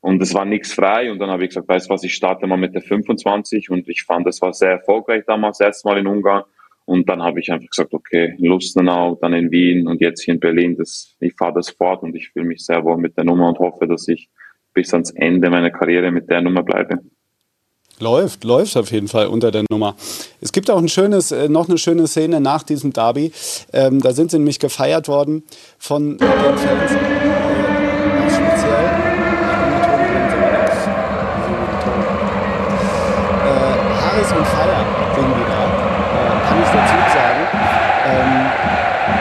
und 0.00 0.22
es 0.22 0.32
war 0.34 0.44
nichts 0.44 0.72
frei. 0.72 1.10
Und 1.10 1.18
dann 1.18 1.30
habe 1.30 1.42
ich 1.42 1.48
gesagt, 1.48 1.66
weißt 1.66 1.88
du 1.88 1.94
was, 1.94 2.04
ich 2.04 2.14
starte 2.14 2.46
mal 2.46 2.58
mit 2.58 2.76
der 2.76 2.82
25. 2.82 3.68
Und 3.70 3.88
ich 3.88 4.04
fand, 4.04 4.24
das 4.24 4.40
war 4.40 4.52
sehr 4.52 4.70
erfolgreich 4.70 5.24
damals, 5.26 5.58
erstmal 5.58 5.98
in 5.98 6.06
Ungarn. 6.06 6.44
Und 6.84 7.08
dann 7.08 7.20
habe 7.20 7.40
ich 7.40 7.50
einfach 7.50 7.68
gesagt, 7.68 7.92
okay, 7.92 8.36
Lustenau, 8.38 9.18
dann 9.20 9.32
in 9.32 9.50
Wien 9.50 9.88
und 9.88 10.00
jetzt 10.00 10.22
hier 10.22 10.34
in 10.34 10.38
Berlin, 10.38 10.76
das, 10.76 11.16
ich 11.18 11.34
fahre 11.34 11.54
das 11.54 11.70
fort 11.70 12.04
und 12.04 12.14
ich 12.14 12.30
fühle 12.30 12.46
mich 12.46 12.64
sehr 12.64 12.84
wohl 12.84 12.98
mit 12.98 13.16
der 13.16 13.24
Nummer 13.24 13.48
und 13.48 13.58
hoffe, 13.58 13.88
dass 13.88 14.06
ich 14.06 14.30
bis 14.74 14.92
ans 14.92 15.10
Ende 15.10 15.50
meiner 15.50 15.72
Karriere 15.72 16.12
mit 16.12 16.30
der 16.30 16.40
Nummer 16.40 16.62
bleibe. 16.62 17.00
Läuft, 17.98 18.44
läuft 18.44 18.76
auf 18.76 18.92
jeden 18.92 19.08
Fall 19.08 19.26
unter 19.26 19.50
der 19.50 19.64
Nummer. 19.70 19.94
Es 20.42 20.52
gibt 20.52 20.70
auch 20.70 20.76
ein 20.76 20.88
schönes, 20.88 21.32
äh, 21.32 21.48
noch 21.48 21.66
eine 21.68 21.78
schöne 21.78 22.06
Szene 22.06 22.40
nach 22.40 22.62
diesem 22.62 22.92
Derby. 22.92 23.32
Ähm, 23.72 24.02
da 24.02 24.12
sind 24.12 24.30
sie 24.30 24.36
nämlich 24.36 24.58
gefeiert 24.58 25.08
worden 25.08 25.44
von 25.78 26.18
den 26.18 26.28
Fans. 26.28 26.92
Äh, 26.92 26.96
Harris 33.96 34.32
und 34.32 34.46
Feier 34.46 34.84
sind 35.14 35.30
wieder. 35.32 35.56
Äh, 35.56 36.36
kann 36.48 36.58
ich 36.60 36.68
dazu 36.68 36.96
sagen. 37.16 37.42
Ähm, 38.08 38.50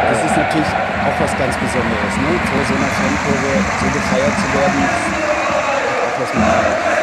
das 0.10 0.20
ist 0.26 0.36
natürlich 0.36 0.68
auch 0.68 1.18
was 1.22 1.32
ganz 1.38 1.56
Besonderes, 1.56 2.16
ne? 2.18 2.40
vor 2.44 2.60
so 2.68 2.74
einer 2.76 2.92
Fankurve 2.92 3.56
so 3.80 3.88
gefeiert 3.94 4.36
zu 4.36 4.48
werden. 4.60 4.84
Auch 6.04 6.20
was 6.20 6.34
mit 6.34 6.95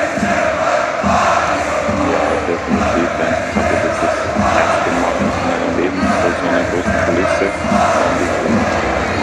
Ich 2.62 3.52
glaube, 3.52 3.74
das 3.82 3.96
ist 3.96 4.22
erste 4.62 4.90
Mal 5.02 5.14
in 5.18 5.30
meinem 5.48 5.72
Leben 5.78 6.00
vor 6.20 6.32
so 6.38 6.44
einer 6.48 6.64
großen 6.70 6.98
Kulisse. 7.06 7.46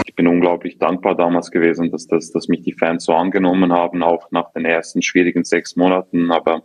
Ich 0.06 0.14
bin 0.14 0.26
unglaublich 0.26 0.78
dankbar 0.78 1.16
damals 1.16 1.50
gewesen, 1.50 1.90
dass, 1.90 2.06
das, 2.06 2.32
dass 2.32 2.48
mich 2.48 2.62
die 2.62 2.74
Fans 2.74 3.04
so 3.04 3.14
angenommen 3.14 3.72
haben, 3.72 4.02
auch 4.02 4.30
nach 4.30 4.52
den 4.52 4.64
ersten 4.66 5.00
schwierigen 5.00 5.44
sechs 5.44 5.76
Monaten. 5.76 6.30
Aber 6.30 6.62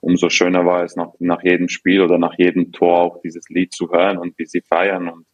umso 0.00 0.28
schöner 0.28 0.66
war 0.66 0.82
es, 0.82 0.96
nach, 0.96 1.12
nach 1.20 1.42
jedem 1.42 1.68
Spiel 1.68 2.02
oder 2.02 2.18
nach 2.18 2.34
jedem 2.36 2.72
Tor 2.72 2.98
auch 2.98 3.20
dieses 3.22 3.48
Lied 3.48 3.72
zu 3.72 3.90
hören 3.92 4.18
und 4.18 4.36
wie 4.38 4.46
sie 4.46 4.62
feiern. 4.62 5.08
Und 5.08 5.26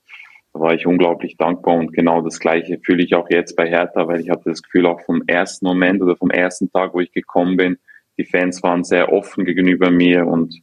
da 0.53 0.61
war 0.61 0.75
ich 0.75 0.87
unglaublich 0.87 1.39
dankbar 1.39 1.77
und 1.77 1.95
genau 1.95 2.21
das 2.21 2.39
Gleiche 2.39 2.79
fühle 2.85 3.03
ich 3.03 3.15
auch 3.15 3.31
jetzt 3.31 3.57
bei 3.57 3.67
Hertha, 3.67 4.07
weil 4.07 4.21
ich 4.21 4.29
hatte 4.29 4.51
das 4.51 4.63
Gefühl 4.63 4.87
auch 4.87 5.01
vom 5.01 5.23
ersten 5.27 5.67
Moment 5.67 6.03
oder 6.03 6.17
vom 6.17 6.31
ersten 6.31 6.71
Tag, 6.71 6.93
wo 6.93 7.01
ich 7.01 7.13
gekommen 7.13 7.57
bin, 7.57 7.79
die 8.19 8.25
Fans 8.25 8.63
waren 8.63 8.85
sehr 8.85 9.11
offen 9.11 9.45
gegenüber 9.45 9.91
mir 9.91 10.27
und 10.27 10.55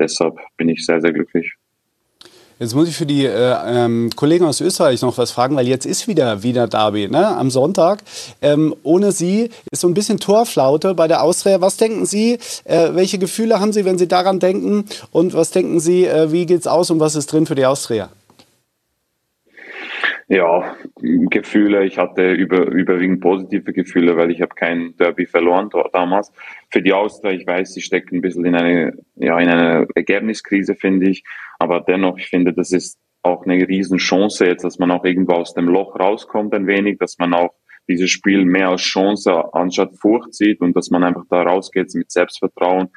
deshalb 0.00 0.38
bin 0.56 0.68
ich 0.68 0.84
sehr, 0.84 1.00
sehr 1.00 1.12
glücklich. 1.12 1.54
Jetzt 2.60 2.74
muss 2.74 2.90
ich 2.90 2.96
für 2.96 3.06
die 3.06 3.24
äh, 3.24 3.56
ähm, 3.64 4.10
Kollegen 4.14 4.44
aus 4.44 4.60
Österreich 4.60 5.00
noch 5.00 5.16
was 5.16 5.30
fragen, 5.30 5.56
weil 5.56 5.66
jetzt 5.66 5.86
ist 5.86 6.08
wieder 6.08 6.42
wieder 6.42 6.68
Derby, 6.68 7.08
ne? 7.08 7.26
Am 7.26 7.50
Sonntag. 7.50 8.02
Ähm, 8.42 8.74
ohne 8.82 9.12
Sie 9.12 9.48
ist 9.70 9.80
so 9.80 9.88
ein 9.88 9.94
bisschen 9.94 10.20
Torflaute 10.20 10.94
bei 10.94 11.08
der 11.08 11.22
Austria. 11.22 11.62
Was 11.62 11.78
denken 11.78 12.04
Sie? 12.04 12.38
Äh, 12.64 12.90
welche 12.92 13.18
Gefühle 13.18 13.60
haben 13.60 13.72
Sie, 13.72 13.86
wenn 13.86 13.96
Sie 13.96 14.08
daran 14.08 14.40
denken? 14.40 14.84
Und 15.10 15.32
was 15.32 15.52
denken 15.52 15.80
Sie? 15.80 16.04
Äh, 16.04 16.32
wie 16.32 16.44
geht's 16.44 16.66
aus 16.66 16.90
und 16.90 17.00
was 17.00 17.14
ist 17.14 17.32
drin 17.32 17.46
für 17.46 17.54
die 17.54 17.64
Austria? 17.64 18.10
Ja, 20.32 20.76
Gefühle. 21.00 21.84
Ich 21.84 21.98
hatte 21.98 22.30
über, 22.30 22.68
überwiegend 22.68 23.20
positive 23.20 23.72
Gefühle, 23.72 24.16
weil 24.16 24.30
ich 24.30 24.40
habe 24.40 24.54
kein 24.54 24.96
Derby 24.96 25.26
verloren 25.26 25.70
damals. 25.92 26.30
Für 26.70 26.80
die 26.80 26.92
Austria, 26.92 27.32
ich 27.32 27.44
weiß, 27.44 27.74
sie 27.74 27.80
stecken 27.80 28.18
ein 28.18 28.20
bisschen 28.20 28.44
in 28.44 28.54
eine, 28.54 28.92
ja, 29.16 29.40
in 29.40 29.48
eine 29.48 29.88
Ergebniskrise, 29.92 30.76
finde 30.76 31.10
ich. 31.10 31.24
Aber 31.58 31.80
dennoch, 31.80 32.16
ich 32.16 32.28
finde, 32.28 32.52
das 32.52 32.70
ist 32.70 33.00
auch 33.24 33.44
eine 33.44 33.66
Riesenchance 33.66 34.46
jetzt, 34.46 34.62
dass 34.62 34.78
man 34.78 34.92
auch 34.92 35.04
irgendwo 35.04 35.32
aus 35.32 35.52
dem 35.52 35.66
Loch 35.66 35.98
rauskommt 35.98 36.54
ein 36.54 36.68
wenig, 36.68 36.98
dass 36.98 37.18
man 37.18 37.34
auch 37.34 37.54
dieses 37.88 38.10
Spiel 38.10 38.44
mehr 38.44 38.68
als 38.68 38.82
Chance 38.82 39.52
anstatt 39.52 39.96
Furcht 39.96 40.32
sieht 40.32 40.60
und 40.60 40.76
dass 40.76 40.90
man 40.90 41.02
einfach 41.02 41.24
da 41.28 41.42
rausgeht 41.42 41.92
mit 41.94 42.12
Selbstvertrauen 42.12 42.90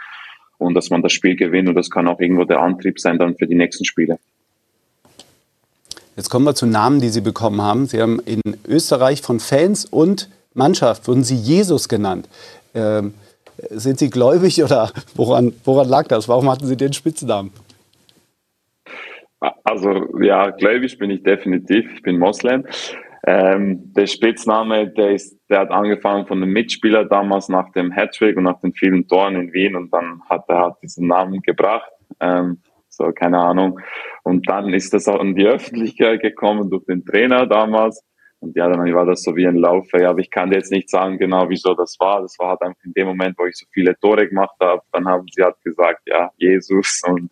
und 0.60 0.76
dass 0.76 0.92
man 0.92 1.02
das 1.02 1.14
Spiel 1.14 1.36
gewinnt 1.36 1.68
und 1.68 1.74
das 1.74 1.90
kann 1.90 2.08
auch 2.08 2.20
irgendwo 2.20 2.44
der 2.44 2.60
Antrieb 2.60 3.00
sein 3.00 3.18
dann 3.18 3.36
für 3.36 3.48
die 3.48 3.56
nächsten 3.56 3.86
Spiele. 3.86 4.20
Jetzt 6.16 6.30
kommen 6.30 6.46
wir 6.46 6.54
zu 6.54 6.68
Namen, 6.68 7.02
die 7.02 7.10
Sie 7.10 7.22
bekommen 7.22 7.62
haben. 7.62 7.88
Sie 7.88 8.00
haben 8.00 8.20
in 8.20 8.42
Österreich 8.68 9.22
von 9.22 9.40
Fans 9.40 9.86
und 9.86 10.30
Mannschaft, 10.54 11.08
wurden 11.08 11.24
Sie 11.24 11.36
Jesus 11.36 11.90
genannt. 11.90 12.30
Ähm, 12.76 13.16
sind 13.70 13.98
Sie 13.98 14.10
gläubig 14.10 14.64
oder 14.64 14.92
woran, 15.16 15.54
woran 15.64 15.90
lag 15.90 16.08
das? 16.08 16.28
Warum 16.28 16.52
hatten 16.52 16.68
Sie 16.68 16.78
den 16.78 16.94
Spitznamen? 16.94 17.52
Also 19.64 20.20
ja, 20.22 20.52
gläubig 20.52 20.98
bin 21.00 21.10
ich 21.10 21.24
definitiv. 21.24 21.92
Ich 21.96 22.02
bin 22.04 22.20
Moslem. 22.20 22.66
Ähm, 23.26 23.94
der 23.94 24.06
Spitzname, 24.06 24.90
der, 24.90 25.12
ist, 25.12 25.38
der 25.50 25.62
hat 25.62 25.72
angefangen 25.72 26.28
von 26.28 26.44
einem 26.44 26.52
Mitspieler 26.52 27.06
damals 27.06 27.50
nach 27.50 27.72
dem 27.72 27.92
Hattrick 27.92 28.38
und 28.38 28.44
nach 28.44 28.60
den 28.60 28.74
vielen 28.74 29.08
Toren 29.08 29.36
in 29.36 29.54
Wien 29.54 29.76
und 29.76 29.92
dann 29.94 30.22
hat 30.30 30.44
er 30.50 30.66
hat 30.66 30.82
diesen 30.84 31.08
Namen 31.08 31.42
gebracht. 31.42 31.90
Ähm, 32.20 32.60
so, 32.96 33.12
keine 33.12 33.40
Ahnung. 33.40 33.80
Und 34.24 34.50
dann 34.50 34.74
ist 34.74 34.94
das 34.94 35.08
auch 35.08 35.22
in 35.22 35.36
die 35.36 35.46
Öffentlichkeit 35.46 36.22
gekommen 36.22 36.70
durch 36.70 36.86
den 36.86 37.06
Trainer 37.06 37.46
damals. 37.46 38.04
Und 38.40 38.56
ja, 38.58 38.68
dann 38.68 38.94
war 38.94 39.06
das 39.06 39.24
so 39.24 39.36
wie 39.36 39.48
ein 39.48 39.56
Laufer. 39.56 40.02
Ja, 40.02 40.10
aber 40.10 40.20
ich 40.20 40.30
kann 40.30 40.50
dir 40.50 40.58
jetzt 40.58 40.72
nicht 40.72 40.90
sagen 40.90 41.18
genau, 41.18 41.50
wieso 41.50 41.74
das 41.74 41.96
war. 42.00 42.22
Das 42.22 42.38
war 42.40 42.50
halt 42.50 42.62
einfach 42.62 42.84
in 42.84 42.94
dem 42.94 43.08
Moment, 43.08 43.38
wo 43.38 43.46
ich 43.46 43.56
so 43.56 43.66
viele 43.72 43.98
Tore 44.00 44.28
gemacht 44.28 44.56
habe. 44.60 44.82
Dann 44.92 45.08
haben 45.08 45.26
sie 45.32 45.42
halt 45.42 45.56
gesagt, 45.64 46.02
ja, 46.06 46.30
Jesus. 46.38 47.02
Und 47.08 47.30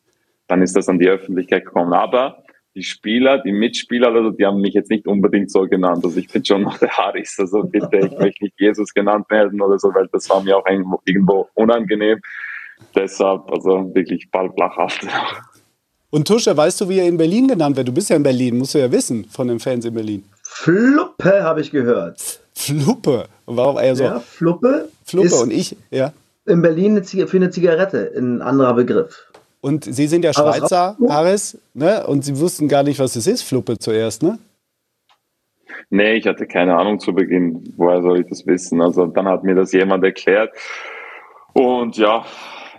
dann 0.48 0.62
ist 0.62 0.76
das 0.76 0.88
an 0.88 1.00
die 1.00 1.10
Öffentlichkeit 1.10 1.66
gekommen. 1.66 1.94
Aber 1.94 2.44
die 2.76 2.84
Spieler, 2.84 3.40
die 3.40 3.52
Mitspieler, 3.52 4.14
also 4.14 4.32
die 4.32 4.46
haben 4.46 4.62
mich 4.62 4.74
jetzt 4.74 4.90
nicht 4.90 5.06
unbedingt 5.06 5.52
so 5.52 5.68
genannt. 5.68 6.06
Also 6.06 6.18
ich 6.18 6.30
bin 6.30 6.46
schon 6.46 6.62
noch 6.62 6.78
der 6.78 6.90
Haris. 6.90 7.38
Also 7.40 7.64
bitte, 7.64 7.98
ich 7.98 8.18
möchte 8.18 8.46
nicht 8.46 8.58
Jesus 8.58 8.94
genannt 8.94 9.30
werden 9.30 9.62
oder 9.62 9.78
so, 9.78 9.94
weil 9.94 10.08
das 10.14 10.30
war 10.30 10.42
mir 10.42 10.58
auch 10.58 10.66
irgendwo 10.66 11.50
unangenehm. 11.56 12.22
Deshalb, 12.96 13.52
also 13.52 13.94
wirklich 13.94 14.32
bald 14.32 14.58
lachhaft. 14.58 15.06
Und 16.12 16.28
Tusche, 16.28 16.56
weißt 16.56 16.82
du, 16.82 16.90
wie 16.90 17.00
er 17.00 17.08
in 17.08 17.18
Berlin 17.18 17.48
genannt 17.48 17.78
wird? 17.78 17.88
Du 17.88 17.94
bist 17.94 18.10
ja 18.10 18.18
in 18.18 18.24
Berlin, 18.24 18.58
musst 18.58 18.76
du 18.76 18.80
ja 18.80 18.92
wissen 18.92 19.26
von 19.26 19.48
den 19.48 19.60
Fans 19.60 19.86
in 19.86 19.94
Berlin. 19.94 20.26
Fluppe 20.44 21.42
habe 21.42 21.62
ich 21.62 21.72
gehört. 21.72 22.42
Fluppe. 22.54 23.26
Und 23.46 23.58
warum 23.58 23.78
er 23.78 23.96
so? 23.96 24.04
Ja, 24.04 24.20
Fluppe. 24.20 24.90
Fluppe 25.06 25.36
und 25.36 25.52
ich, 25.52 25.78
ja. 25.90 26.12
In 26.46 26.62
Berlin 26.62 27.02
für 27.04 27.38
eine 27.38 27.50
Zigarette, 27.50 28.12
ein 28.16 28.42
anderer 28.42 28.74
Begriff. 28.74 29.32
Und 29.62 29.86
Sie 29.86 30.08
sind 30.08 30.26
ja 30.26 30.34
Schweizer, 30.34 30.98
Harris, 31.08 31.58
ne? 31.74 32.06
Und 32.06 32.26
Sie 32.26 32.38
wussten 32.40 32.68
gar 32.68 32.84
nicht, 32.84 33.00
was 33.00 33.16
es 33.16 33.28
ist, 33.28 33.44
Fluppe 33.44 33.78
zuerst, 33.78 34.22
ne? 34.22 34.38
Nee, 35.90 36.16
ich 36.16 36.28
hatte 36.28 36.46
keine 36.46 36.78
Ahnung 36.78 37.00
zu 37.00 37.14
Beginn. 37.14 37.74
Woher 37.78 38.02
soll 38.02 38.20
ich 38.22 38.28
das 38.28 38.46
wissen? 38.46 38.82
Also 38.82 39.06
dann 39.06 39.28
hat 39.28 39.44
mir 39.44 39.56
das 39.56 39.72
jemand 39.72 40.04
erklärt. 40.04 40.52
Und 41.54 41.98
ja, 41.98 42.26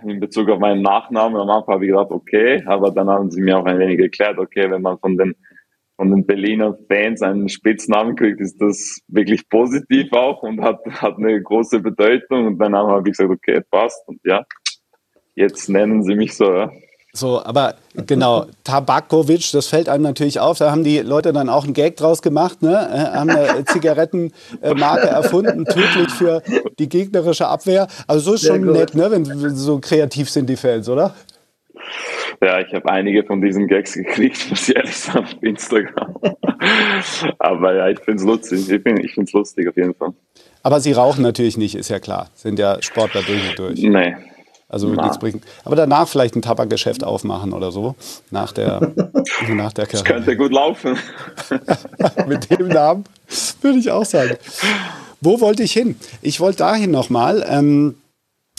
in 0.09 0.19
Bezug 0.19 0.49
auf 0.49 0.59
meinen 0.59 0.81
Nachnamen. 0.81 1.39
Am 1.39 1.49
Anfang 1.49 1.75
habe 1.75 1.85
ich 1.85 1.91
gedacht, 1.91 2.11
okay, 2.11 2.63
aber 2.65 2.91
dann 2.91 3.09
haben 3.09 3.31
sie 3.31 3.41
mir 3.41 3.57
auch 3.57 3.65
ein 3.65 3.79
wenig 3.79 3.99
erklärt, 3.99 4.37
okay, 4.37 4.69
wenn 4.69 4.81
man 4.81 4.99
von 4.99 5.17
den 5.17 5.35
von 5.95 6.09
den 6.09 6.25
Berliner 6.25 6.77
Fans 6.87 7.21
einen 7.21 7.49
Spitznamen 7.49 8.15
kriegt, 8.15 8.41
ist 8.41 8.59
das 8.59 8.99
wirklich 9.07 9.47
positiv 9.47 10.11
auch 10.11 10.41
und 10.43 10.61
hat, 10.61 10.79
hat 10.87 11.17
eine 11.17 11.41
große 11.41 11.79
Bedeutung. 11.79 12.47
Und 12.47 12.59
dann 12.59 12.75
habe 12.75 13.07
ich 13.07 13.15
gesagt, 13.15 13.29
okay, 13.29 13.61
passt. 13.69 14.01
Und 14.07 14.19
ja, 14.23 14.43
jetzt 15.35 15.69
nennen 15.69 16.03
sie 16.03 16.15
mich 16.15 16.35
so. 16.35 16.51
Ja. 16.51 16.71
So, 17.15 17.45
aber 17.45 17.75
genau, 18.07 18.47
Tabakovic, 18.63 19.51
das 19.51 19.67
fällt 19.67 19.87
einem 19.87 20.01
natürlich 20.01 20.39
auf. 20.39 20.57
Da 20.57 20.71
haben 20.71 20.83
die 20.83 20.97
Leute 20.97 21.31
dann 21.31 21.47
auch 21.47 21.63
einen 21.63 21.75
Gag 21.75 21.95
draus 21.95 22.23
gemacht, 22.23 22.63
ne? 22.63 22.71
Äh, 22.71 23.15
haben 23.15 23.29
eine 23.29 23.65
Zigarettenmarke 23.71 25.07
erfunden, 25.07 25.63
tödlich 25.65 26.09
für 26.09 26.41
die 26.79 26.89
gegnerische 26.89 27.47
Abwehr. 27.47 27.87
Also 28.07 28.31
so 28.31 28.33
ist 28.33 28.47
schon 28.47 28.65
nett, 28.71 28.95
ne? 28.95 29.11
wenn 29.11 29.25
so 29.25 29.77
kreativ 29.77 30.27
sind 30.27 30.49
die 30.49 30.55
Fans, 30.55 30.89
oder? 30.89 31.13
Ja, 32.41 32.59
ich 32.59 32.73
habe 32.73 32.89
einige 32.89 33.23
von 33.23 33.43
diesen 33.43 33.67
Gags 33.67 33.93
gekriegt, 33.93 34.45
muss 34.49 34.67
ich 34.67 34.75
ehrlich 34.75 34.97
sagen, 34.97 35.25
auf 35.25 35.43
Instagram. 35.43 36.17
Aber 37.37 37.75
ja, 37.75 37.89
ich 37.89 37.99
finde 37.99 38.21
es 38.21 38.25
lustig. 38.25 38.69
Ich 38.71 38.81
finde 38.81 39.03
es 39.03 39.33
lustig 39.33 39.67
auf 39.67 39.77
jeden 39.77 39.93
Fall. 39.93 40.13
Aber 40.63 40.79
Sie 40.79 40.93
rauchen 40.93 41.21
natürlich 41.21 41.57
nicht, 41.57 41.75
ist 41.75 41.89
ja 41.89 41.99
klar. 41.99 42.31
Sind 42.33 42.57
ja 42.57 42.81
Sportler 42.81 43.21
durch 43.21 43.49
und 43.49 43.59
durch. 43.59 43.81
Nee, 43.83 44.15
Also 44.73 44.87
Na. 44.87 45.03
nichts 45.03 45.19
bringen. 45.19 45.39
Aber 45.65 45.75
danach 45.75 46.07
vielleicht 46.07 46.35
ein 46.35 46.41
Tabakgeschäft 46.41 47.03
aufmachen 47.03 47.53
oder 47.53 47.71
so. 47.71 47.93
Nach 48.31 48.51
der, 48.51 48.91
nach 49.49 49.71
der 49.71 49.85
Das 49.85 50.03
könnte 50.03 50.35
gut 50.35 50.51
laufen. 50.51 50.97
Mit 52.27 52.49
dem 52.49 52.69
Namen 52.69 53.03
würde 53.61 53.77
ich 53.77 53.91
auch 53.91 54.03
sagen. 54.03 54.35
Wo 55.21 55.39
wollte 55.41 55.61
ich 55.61 55.73
hin? 55.73 55.95
Ich 56.23 56.39
wollte 56.39 56.57
dahin 56.57 56.89
nochmal. 56.89 57.45
Ähm, 57.47 57.93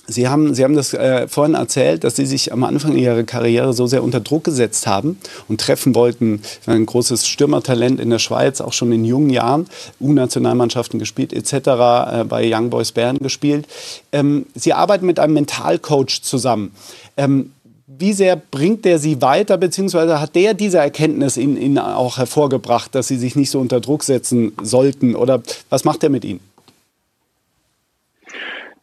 Sie 0.07 0.29
haben, 0.29 0.55
Sie 0.55 0.65
haben 0.65 0.77
das 0.77 0.93
äh, 0.93 1.29
vorhin 1.29 1.55
erzählt, 1.55 2.05
dass 2.05 2.17
Sie 2.17 2.27
sich 2.27 2.53
am 2.53 2.63
Anfang 2.65 2.97
Ihrer 2.97 3.23
Karriere 3.23 3.73
so 3.73 3.87
sehr 3.87 4.03
unter 4.03 4.21
Druck 4.21 4.45
gesetzt 4.45 4.87
haben 4.87 5.19
und 5.49 5.61
treffen 5.61 5.95
wollten. 5.95 6.43
Ein 6.67 6.85
großes 6.85 7.27
Stürmertalent 7.27 8.01
in 8.01 8.11
der 8.11 8.19
Schweiz, 8.19 8.61
auch 8.61 8.73
schon 8.73 8.93
in 8.93 9.05
jungen 9.05 9.31
Jahren, 9.31 9.67
U-Nationalmannschaften 10.01 10.99
gespielt 10.99 11.33
etc., 11.33 11.55
äh, 11.55 12.25
bei 12.29 12.45
Young 12.53 12.71
Boys 12.71 12.93
Bern 12.93 13.19
gespielt. 13.19 13.67
Ähm, 14.13 14.47
Sie 14.55 14.73
arbeiten 14.73 15.07
mit 15.07 15.19
einem 15.19 15.35
Mentalcoach 15.35 16.23
zusammen. 16.23 16.73
Ähm, 17.17 17.53
wie 17.87 18.13
sehr 18.13 18.37
bringt 18.37 18.85
der 18.85 18.99
Sie 18.99 19.23
weiter, 19.23 19.57
beziehungsweise 19.57 20.21
hat 20.21 20.35
der 20.35 20.55
diese 20.55 20.79
Erkenntnis 20.79 21.37
Ihnen 21.37 21.79
auch 21.79 22.19
hervorgebracht, 22.19 22.95
dass 22.95 23.09
Sie 23.09 23.17
sich 23.17 23.37
nicht 23.37 23.51
so 23.51 23.61
unter 23.61 23.81
Druck 23.81 24.05
setzen 24.05 24.53
sollten? 24.63 25.15
Oder 25.15 25.43
was 25.71 25.85
macht 25.85 26.03
er 26.03 26.11
mit 26.11 26.25
Ihnen? 26.25 26.41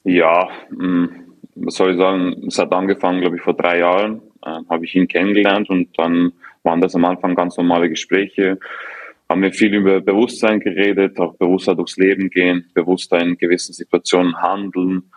Ja, 0.04 0.50
mh, 0.70 0.78
hm, 0.80 1.10
was 1.56 1.76
soll 1.76 1.92
ich 1.92 1.98
sagen, 1.98 2.46
es 2.48 2.58
hat 2.58 2.74
angefangen, 2.74 3.22
glaube 3.22 3.36
ich, 3.36 3.42
vor 3.42 3.54
drei 3.54 3.80
Jahren, 3.80 4.22
äh, 4.44 4.60
habe 4.70 4.86
ich 4.86 4.96
ihn 4.96 5.08
kennengelernt 5.08 5.70
und 5.70 5.98
dann 5.98 6.34
waren 6.64 6.82
das 6.82 6.96
am 6.96 7.06
Anfang 7.06 7.36
ganz 7.36 7.58
normale 7.58 7.90
Gespräche. 7.90 8.60
Haben 9.30 9.44
wir 9.44 9.54
viel 9.54 9.74
über 9.74 10.02
Bewusstsein 10.02 10.60
geredet, 10.60 11.20
auch 11.20 11.36
bewusster 11.36 11.76
durchs 11.76 11.98
Leben 11.98 12.30
gehen, 12.30 12.70
bewusster 12.74 13.20
in 13.20 13.38
gewissen 13.38 13.74
Situationen 13.74 14.42
handeln. 14.42 15.12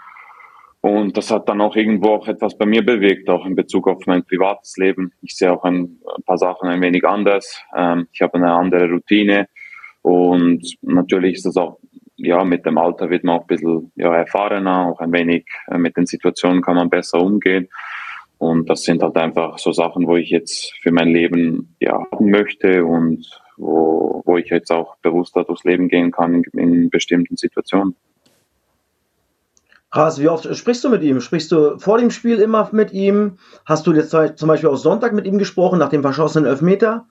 Und 0.81 1.17
das 1.17 1.31
hat 1.31 1.49
dann 1.49 1.63
auch 1.63 1.77
irgendwo 1.77 2.11
auch 2.11 2.29
etwas 2.29 2.57
bei 2.59 2.67
mir 2.67 2.85
bewegt, 2.85 3.31
auch 3.31 3.47
in 3.47 3.57
Bezug 3.57 3.89
auf 3.89 4.07
mein 4.07 4.23
privates 4.25 4.77
Leben. 4.77 5.13
Ich 5.23 5.35
sehe 5.35 5.51
auch 5.51 5.65
ein, 5.65 5.99
ein 6.15 6.23
paar 6.27 6.37
Sachen 6.37 6.69
ein 6.69 6.83
wenig 6.83 7.05
anders. 7.07 7.63
Ähm, 7.75 8.07
ich 8.13 8.21
habe 8.21 8.35
eine 8.35 8.53
andere 8.53 8.89
Routine. 8.91 9.49
Und 10.03 10.63
natürlich 10.83 11.37
ist 11.37 11.47
das 11.47 11.57
auch 11.57 11.79
ja, 12.25 12.45
mit 12.45 12.67
dem 12.67 12.79
Alter 12.79 13.11
wird 13.11 13.25
man 13.25 13.37
auch 13.37 13.43
ein 13.43 13.47
bisschen 13.47 13.93
ja, 13.97 14.15
erfahrener, 14.15 14.87
auch 14.87 15.01
ein 15.01 15.13
wenig 15.13 15.47
äh, 15.69 15.79
mit 15.79 15.97
den 15.97 16.07
Situationen 16.07 16.63
kann 16.63 16.77
man 16.77 16.91
besser 16.91 17.21
umgehen. 17.21 17.69
Und 18.39 18.69
das 18.69 18.83
sind 18.83 19.03
halt 19.03 19.17
einfach 19.17 19.59
so 19.59 19.73
Sachen, 19.73 20.07
wo 20.07 20.17
ich 20.17 20.31
jetzt 20.31 20.75
für 20.83 20.93
mein 20.93 21.09
Leben 21.09 21.75
ja 21.81 22.05
haben 22.13 22.31
möchte 22.31 22.85
und 22.85 23.27
wo, 23.57 24.23
wo 24.25 24.37
ich 24.37 24.51
jetzt 24.51 24.71
auch 24.71 24.97
bewusster 24.97 25.45
durchs 25.45 25.65
Leben 25.65 25.89
gehen 25.89 26.11
kann 26.11 26.43
in, 26.53 26.91
bestimmten 26.91 27.37
Situationen. 27.37 27.95
Ras, 29.93 30.21
wie 30.21 30.29
oft 30.29 30.55
sprichst 30.57 30.83
du 30.83 30.91
mit 30.91 31.03
ihm? 31.03 31.21
Sprichst 31.21 31.53
du 31.53 31.79
vor 31.79 31.99
dem 31.99 32.11
Spiel 32.11 32.41
immer 32.41 32.69
mit 32.73 32.93
ihm? 32.93 33.39
Hast 33.65 33.87
du 33.87 33.93
jetzt 33.93 34.11
zum 34.11 34.49
Beispiel 34.49 34.69
auch 34.69 34.77
Sonntag 34.77 35.13
mit 35.13 35.25
ihm 35.25 35.39
gesprochen, 35.39 35.79
nach 35.79 35.89
dem 35.89 36.03
verschossenen 36.03 36.51
Elfmeter? 36.51 37.07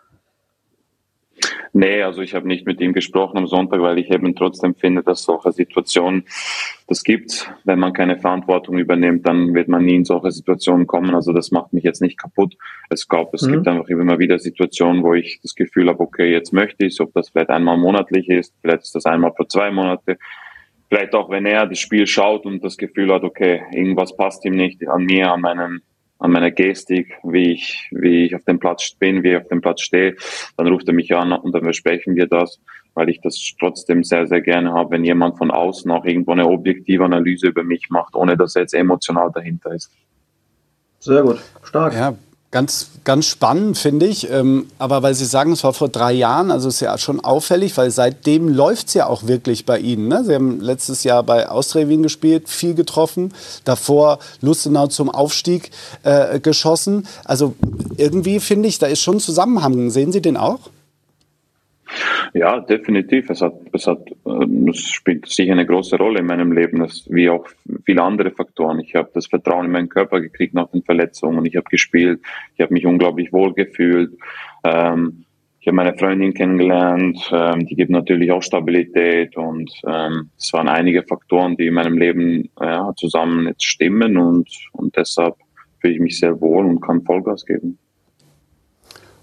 Nee, 1.74 2.04
also 2.04 2.22
ich 2.22 2.36
habe 2.36 2.48
nicht 2.48 2.66
mit 2.68 2.80
ihm 2.82 2.94
gesprochen 2.94 3.38
am 3.38 3.48
Sonntag, 3.48 3.82
weil 3.82 3.98
ich 3.98 4.12
eben 4.12 4.36
trotzdem 4.36 4.76
finde, 4.76 5.02
dass 5.02 5.24
solche 5.24 5.52
Situationen, 5.52 6.26
das 6.88 7.04
gibt. 7.04 7.52
Wenn 7.64 7.80
man 7.80 7.94
keine 7.94 8.18
Verantwortung 8.18 8.78
übernimmt, 8.78 9.28
dann 9.28 9.54
wird 9.54 9.68
man 9.68 9.86
nie 9.86 9.96
in 9.96 10.06
solche 10.06 10.32
Situationen 10.32 10.86
kommen. 10.86 11.16
Also 11.16 11.34
das 11.34 11.52
macht 11.52 11.74
mich 11.74 11.84
jetzt 11.84 12.02
nicht 12.02 12.20
kaputt. 12.20 12.56
Es 12.90 13.08
gab, 13.08 13.34
es 13.34 13.42
mhm. 13.42 13.54
gibt 13.54 13.68
einfach 13.68 13.88
immer 13.88 14.20
wieder 14.20 14.38
Situationen, 14.38 15.04
wo 15.04 15.14
ich 15.14 15.40
das 15.42 15.56
Gefühl 15.56 15.90
habe, 15.90 16.00
okay, 16.02 16.32
jetzt 16.32 16.54
möchte 16.54 16.86
ich 16.86 17.00
ob 17.00 17.14
das 17.14 17.30
vielleicht 17.30 17.50
einmal 17.50 17.78
monatlich 17.78 18.30
ist, 18.30 18.54
vielleicht 18.62 18.84
ist 18.84 18.96
das 18.96 19.06
einmal 19.06 19.32
pro 19.32 19.46
zwei 19.46 19.72
Monate. 19.72 20.18
Vielleicht 20.90 21.16
auch, 21.16 21.30
wenn 21.30 21.46
er 21.46 21.66
das 21.66 21.80
Spiel 21.80 22.06
schaut 22.06 22.46
und 22.46 22.64
das 22.64 22.78
Gefühl 22.78 23.12
hat, 23.12 23.24
okay, 23.24 23.64
irgendwas 23.72 24.16
passt 24.16 24.46
ihm 24.46 24.56
nicht 24.56 24.88
an 24.88 25.06
mir, 25.06 25.32
an 25.32 25.42
meinem 25.42 25.82
an 26.24 26.32
meiner 26.32 26.52
Gestik, 26.52 27.14
wie 27.24 27.52
ich, 27.52 27.90
wie 27.92 28.26
ich 28.26 28.36
auf 28.36 28.46
dem 28.46 28.58
Platz 28.58 28.94
bin, 28.98 29.24
wie 29.24 29.32
ich 29.32 29.38
auf 29.38 29.48
dem 29.50 29.60
Platz 29.60 29.82
stehe, 29.82 30.16
dann 30.56 30.68
ruft 30.68 30.88
er 30.88 30.94
mich 30.94 31.14
an 31.14 31.34
und 31.34 31.54
dann 31.54 31.64
besprechen 31.64 32.16
wir 32.16 32.28
das, 32.28 32.62
weil 32.94 33.10
ich 33.10 33.20
das 33.22 33.36
trotzdem 33.60 34.06
sehr, 34.06 34.26
sehr 34.26 34.40
gerne 34.40 34.72
habe, 34.72 34.92
wenn 34.92 35.04
jemand 35.04 35.38
von 35.38 35.52
außen 35.52 35.92
auch 35.92 36.06
irgendwo 36.06 36.32
eine 36.32 36.48
objektive 36.48 37.04
Analyse 37.04 37.48
über 37.48 37.64
mich 37.64 37.90
macht, 37.90 38.16
ohne 38.16 38.38
dass 38.38 38.56
er 38.56 38.62
jetzt 38.62 38.74
emotional 38.74 39.32
dahinter 39.34 39.74
ist. 39.74 39.92
Sehr 41.00 41.24
gut, 41.24 41.42
stark. 41.62 41.94
Ja, 41.94 42.16
Ganz, 42.54 42.90
ganz 43.04 43.26
spannend, 43.26 43.80
finde 43.80 44.06
ich. 44.06 44.30
Ähm, 44.30 44.68
aber 44.78 45.02
weil 45.02 45.16
Sie 45.16 45.26
sagen, 45.26 45.54
es 45.54 45.64
war 45.64 45.74
vor 45.74 45.90
drei 45.90 46.14
Jahren, 46.14 46.52
also 46.52 46.70
ist 46.70 46.82
ja 46.82 46.96
schon 47.00 47.20
auffällig, 47.20 47.76
weil 47.78 47.90
seitdem 47.90 48.48
läuft 48.48 48.90
es 48.90 48.94
ja 48.94 49.08
auch 49.08 49.26
wirklich 49.26 49.66
bei 49.66 49.80
Ihnen. 49.80 50.08
Ne? 50.08 50.24
Sie 50.24 50.36
haben 50.36 50.62
letztes 50.62 51.04
Jahr 51.04 51.24
bei 51.24 51.50
Austria 51.50 51.90
Wien 51.90 52.04
gespielt, 52.04 52.48
viel 52.48 52.76
getroffen. 52.76 53.34
Davor 53.64 54.20
Lustenau 54.42 54.86
zum 54.86 55.10
Aufstieg 55.10 55.72
äh, 56.04 56.40
geschossen. 56.40 57.08
Also 57.26 57.56
irgendwie 57.98 58.40
finde 58.40 58.70
ich, 58.70 58.78
da 58.78 58.86
ist 58.86 59.02
schon 59.02 59.20
Zusammenhang. 59.20 59.90
Sehen 59.90 60.12
Sie 60.12 60.22
den 60.22 60.38
auch? 60.38 60.60
Ja, 62.34 62.60
definitiv. 62.60 63.30
Es 63.30 63.42
hat, 63.42 63.56
es 63.72 63.88
hat, 63.88 64.00
ähm, 64.26 64.70
es 64.70 64.80
spielt 64.80 65.28
sicher 65.28 65.54
eine 65.54 65.66
große 65.66 65.98
Rolle 65.98 66.20
in 66.20 66.26
meinem 66.26 66.52
Leben, 66.52 66.80
das, 66.80 67.06
wie 67.10 67.30
auch 67.30 67.48
viele 67.86 68.02
andere 68.02 68.32
Faktoren. 68.32 68.80
Ich 68.80 68.96
habe 68.96 69.10
das 69.14 69.28
Vertrauen 69.28 69.66
in 69.66 69.72
meinen 69.72 69.90
Körper 69.90 70.22
gekriegt 70.22 70.54
nach 70.54 70.70
den 70.72 70.84
Verletzungen. 70.84 71.46
Ich 71.46 71.56
habe 71.56 71.70
gespielt. 71.70 72.22
Ich 72.56 72.62
habe 72.62 72.74
mich 72.74 72.86
unglaublich 72.86 73.32
wohl 73.32 73.54
gefühlt. 73.54 74.18
Ähm, 74.64 75.26
ich 75.60 75.68
habe 75.68 75.76
meine 75.78 75.98
Freundin 75.98 76.34
kennengelernt. 76.34 77.30
Ähm, 77.32 77.66
die 77.66 77.76
gibt 77.76 77.90
natürlich 77.90 78.32
auch 78.32 78.44
Stabilität 78.44 79.38
und 79.38 79.72
ähm, 79.88 80.30
es 80.38 80.52
waren 80.52 80.68
einige 80.68 81.04
Faktoren, 81.04 81.56
die 81.56 81.68
in 81.68 81.74
meinem 81.74 81.98
Leben 81.98 82.50
ja, 82.60 82.92
zusammen 82.98 83.48
jetzt 83.48 83.64
stimmen 83.64 84.18
und, 84.18 84.50
und 84.74 84.98
deshalb 84.98 85.36
fühle 85.80 85.94
ich 85.94 86.00
mich 86.02 86.20
sehr 86.20 86.42
wohl 86.42 86.66
und 86.66 86.82
kann 86.82 87.04
Vollgas 87.04 87.46
geben. 87.46 87.78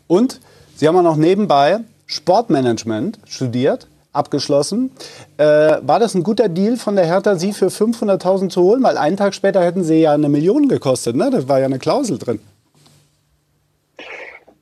Und 0.06 0.40
Sie 0.76 0.88
haben 0.88 0.96
auch 0.96 1.02
noch 1.02 1.18
nebenbei 1.18 1.80
Sportmanagement 2.10 3.20
studiert, 3.24 3.86
abgeschlossen. 4.12 4.90
Äh, 5.36 5.44
war 5.44 6.00
das 6.00 6.14
ein 6.14 6.24
guter 6.24 6.48
Deal 6.48 6.76
von 6.76 6.96
der 6.96 7.06
Hertha, 7.06 7.36
Sie 7.36 7.52
für 7.52 7.68
500.000 7.68 8.48
zu 8.48 8.62
holen? 8.62 8.82
Weil 8.82 8.98
einen 8.98 9.16
Tag 9.16 9.32
später 9.32 9.62
hätten 9.62 9.84
Sie 9.84 10.00
ja 10.00 10.12
eine 10.12 10.28
Million 10.28 10.68
gekostet. 10.68 11.14
Ne? 11.14 11.30
Das 11.30 11.48
war 11.48 11.60
ja 11.60 11.66
eine 11.66 11.78
Klausel 11.78 12.18
drin. 12.18 12.40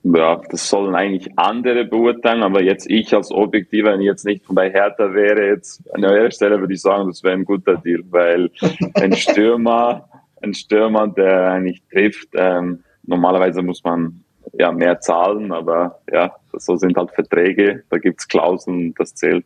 Ja, 0.02 0.40
das 0.50 0.68
sollen 0.68 0.94
eigentlich 0.94 1.30
andere 1.36 1.84
beurteilen, 1.84 2.42
aber 2.42 2.62
jetzt 2.62 2.88
ich 2.88 3.14
als 3.14 3.30
Objektiver, 3.30 3.92
wenn 3.92 4.00
ich 4.00 4.06
jetzt 4.06 4.26
nicht 4.26 4.44
bei 4.48 4.70
Hertha 4.70 5.12
wäre, 5.12 5.46
jetzt 5.46 5.82
an 5.94 6.02
der 6.02 6.30
Stelle 6.30 6.60
würde 6.60 6.74
ich 6.74 6.80
sagen, 6.80 7.08
das 7.08 7.22
wäre 7.22 7.34
ein 7.34 7.44
guter 7.44 7.76
Deal, 7.76 8.02
weil 8.10 8.50
ein 8.94 9.14
Stürmer, 9.14 10.08
ein 10.42 10.54
Stürmer, 10.54 11.08
der 11.08 11.50
eigentlich 11.50 11.82
trifft, 11.90 12.28
ähm, 12.34 12.84
normalerweise 13.04 13.62
muss 13.62 13.82
man 13.82 14.22
ja, 14.52 14.72
mehr 14.72 15.00
zahlen, 15.00 15.52
aber 15.52 16.00
ja, 16.10 16.32
so 16.52 16.76
sind 16.76 16.96
halt 16.96 17.10
Verträge, 17.12 17.82
da 17.90 17.98
gibt 17.98 18.20
es 18.20 18.28
Klauseln, 18.28 18.94
das 18.98 19.14
zählt. 19.14 19.44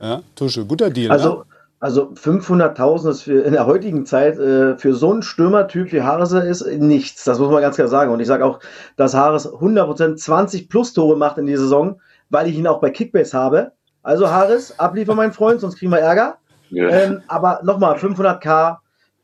Ja, 0.00 0.22
Tusche, 0.34 0.64
guter 0.64 0.90
Deal. 0.90 1.10
Also, 1.10 1.38
ne? 1.38 1.44
also 1.80 2.12
500.000 2.12 3.10
ist 3.10 3.22
für 3.22 3.42
in 3.42 3.52
der 3.52 3.66
heutigen 3.66 4.06
Zeit 4.06 4.38
äh, 4.38 4.76
für 4.76 4.94
so 4.94 5.12
einen 5.12 5.22
Stürmertyp 5.22 5.92
wie 5.92 6.02
Harse 6.02 6.40
ist 6.40 6.66
nichts. 6.66 7.24
Das 7.24 7.38
muss 7.38 7.50
man 7.50 7.62
ganz 7.62 7.76
klar 7.76 7.88
sagen. 7.88 8.12
Und 8.12 8.20
ich 8.20 8.26
sage 8.26 8.44
auch, 8.44 8.60
dass 8.96 9.14
Harris 9.14 9.48
100% 9.48 10.16
20 10.16 10.68
plus 10.68 10.92
Tore 10.92 11.16
macht 11.16 11.38
in 11.38 11.46
dieser 11.46 11.62
Saison, 11.62 12.00
weil 12.28 12.48
ich 12.48 12.56
ihn 12.56 12.66
auch 12.66 12.80
bei 12.80 12.90
Kickbase 12.90 13.36
habe. 13.36 13.72
Also 14.02 14.30
Harris, 14.30 14.78
abliefern, 14.78 15.16
mein 15.16 15.32
Freund, 15.32 15.60
sonst 15.60 15.78
kriegen 15.78 15.92
wir 15.92 16.00
Ärger. 16.00 16.38
Ja. 16.70 16.88
Ähm, 16.88 17.22
aber 17.28 17.60
nochmal, 17.64 17.96
500k 17.96 18.78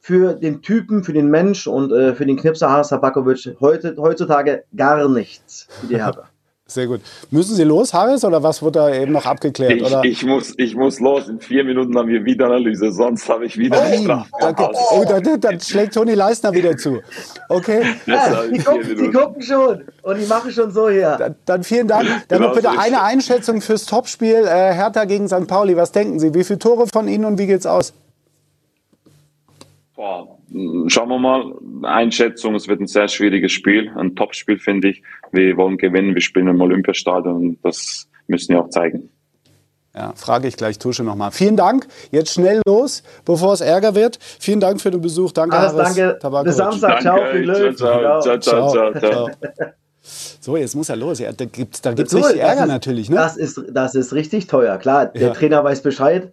für 0.07 0.35
den 0.35 0.63
Typen, 0.63 1.03
für 1.03 1.13
den 1.13 1.31
Mensch 1.31 1.67
und 1.67 1.91
äh, 1.91 2.15
für 2.15 2.25
den 2.25 2.37
Knipser 2.37 2.71
Haras 2.71 2.91
Tabakovic 2.91 3.57
heute, 3.59 3.97
heutzutage 3.99 4.63
gar 4.77 5.09
nichts 5.09 5.67
für 5.81 5.89
die 5.89 5.97
Hertha. 5.97 6.29
Sehr 6.69 6.87
gut. 6.87 7.01
Müssen 7.33 7.57
Sie 7.57 7.65
los, 7.65 7.93
Harris, 7.93 8.25
oder 8.25 8.41
was 8.41 8.63
wird 8.63 8.77
da 8.77 8.93
eben 8.95 9.11
noch 9.11 9.27
abgeklärt? 9.27 9.73
Ich, 9.73 9.85
oder? 9.85 10.05
ich, 10.05 10.25
muss, 10.25 10.55
ich 10.59 10.77
muss 10.77 11.01
los. 11.01 11.29
In 11.29 11.41
vier 11.41 11.65
Minuten 11.65 11.97
haben 11.99 12.09
wir 12.09 12.25
wieder 12.25 12.47
Analyse, 12.47 12.93
sonst 12.93 13.29
habe 13.29 13.47
ich 13.47 13.59
wieder 13.59 13.83
eine 13.83 13.99
Strafe. 13.99 14.31
Oh, 14.93 15.05
dann, 15.09 15.41
dann, 15.41 15.61
schlägt 15.61 15.95
Toni 15.95 16.15
Leisner 16.15 16.53
wieder 16.53 16.77
zu. 16.77 17.01
Okay. 17.49 17.83
Ja, 18.07 18.43
die, 18.47 18.59
gucken, 18.59 18.97
die, 18.97 19.11
gucken, 19.11 19.43
schon 19.43 19.85
und 20.03 20.21
die 20.21 20.27
machen 20.27 20.53
schon 20.53 20.71
so 20.71 20.89
hier. 20.89 21.17
Dann, 21.19 21.35
dann 21.47 21.65
vielen 21.65 21.89
Dank. 21.89 22.09
Dann 22.29 22.39
genau 22.39 22.49
noch 22.51 22.55
bitte 22.55 22.71
eine 22.71 23.03
Einschätzung 23.03 23.61
fürs 23.61 23.87
Topspiel 23.87 24.45
äh, 24.45 24.73
Hertha 24.73 25.05
gegen 25.05 25.27
St. 25.27 25.49
Pauli. 25.49 25.77
Was 25.77 25.91
denken 25.91 26.21
Sie? 26.21 26.33
Wie 26.33 26.45
viele 26.45 26.61
Tore 26.61 26.87
von 26.87 27.09
Ihnen 27.09 27.25
und 27.25 27.39
wie 27.39 27.49
geht's 27.49 27.67
aus? 27.67 27.93
Boah, 29.97 30.39
schauen 30.89 31.09
wir 31.09 31.19
mal. 31.19 31.55
Einschätzung, 31.83 32.55
es 32.55 32.69
wird 32.69 32.81
ein 32.81 32.87
sehr 32.87 33.09
schwieriges 33.09 33.53
Spiel, 33.53 33.91
ein 33.97 34.15
Topspiel, 34.15 34.59
finde 34.59 34.91
ich. 34.91 35.03
Wir 35.33 35.57
wollen 35.57 35.79
gewinnen, 35.79 36.15
wir 36.15 36.21
spielen 36.21 36.49
im 36.49 36.61
Olympiastadion 36.61 37.35
und 37.35 37.59
das 37.65 38.09
müssen 38.27 38.55
wir 38.55 38.61
auch 38.61 38.69
zeigen. 38.69 39.09
Ja, 39.95 40.13
frage 40.15 40.49
ich 40.49 40.59
gleich 40.59 40.79
Tusche 40.79 41.03
nochmal. 41.03 41.31
Vielen 41.31 41.57
Dank. 41.57 41.89
Jetzt 42.11 42.35
schnell 42.35 42.61
los, 42.67 43.03
bevor 43.25 43.55
es 43.55 43.63
Ärger 43.63 43.95
wird. 43.95 44.19
Vielen 44.21 44.61
Dank 44.61 44.83
für 44.83 44.91
den 44.91 45.01
Besuch. 45.01 45.33
Danke, 45.33 45.57
Alles, 45.57 45.73
Harris 45.73 45.95
danke. 45.95 46.19
Tabakovic. 46.19 46.47
Bis 46.49 46.57
Samstag. 46.57 47.01
Ciao, 47.01 47.27
viel 47.33 47.43
Glück. 47.45 47.79
Ciao, 47.79 48.21
ciao, 48.21 48.39
ciao, 48.39 48.71
ciao, 48.71 49.01
ciao. 49.01 49.31
So, 50.41 50.57
jetzt 50.57 50.77
muss 50.77 50.89
er 50.89 50.95
los. 50.95 51.19
Ja, 51.19 51.33
da 51.33 51.47
gibt 51.47 51.75
es 51.75 51.83
da 51.83 51.93
gibt's 51.93 52.13
so, 52.13 52.19
richtig 52.19 52.41
Ärger 52.41 52.63
ist, 52.63 52.69
natürlich. 52.69 53.11
Ne? 53.11 53.17
Das, 53.17 53.37
ist, 53.37 53.61
das 53.73 53.97
ist 53.97 54.13
richtig 54.13 54.47
teuer. 54.47 54.79
Klar, 54.79 55.07
der 55.07 55.21
ja. 55.21 55.33
Trainer 55.33 55.65
weiß 55.65 55.83
Bescheid, 55.83 56.33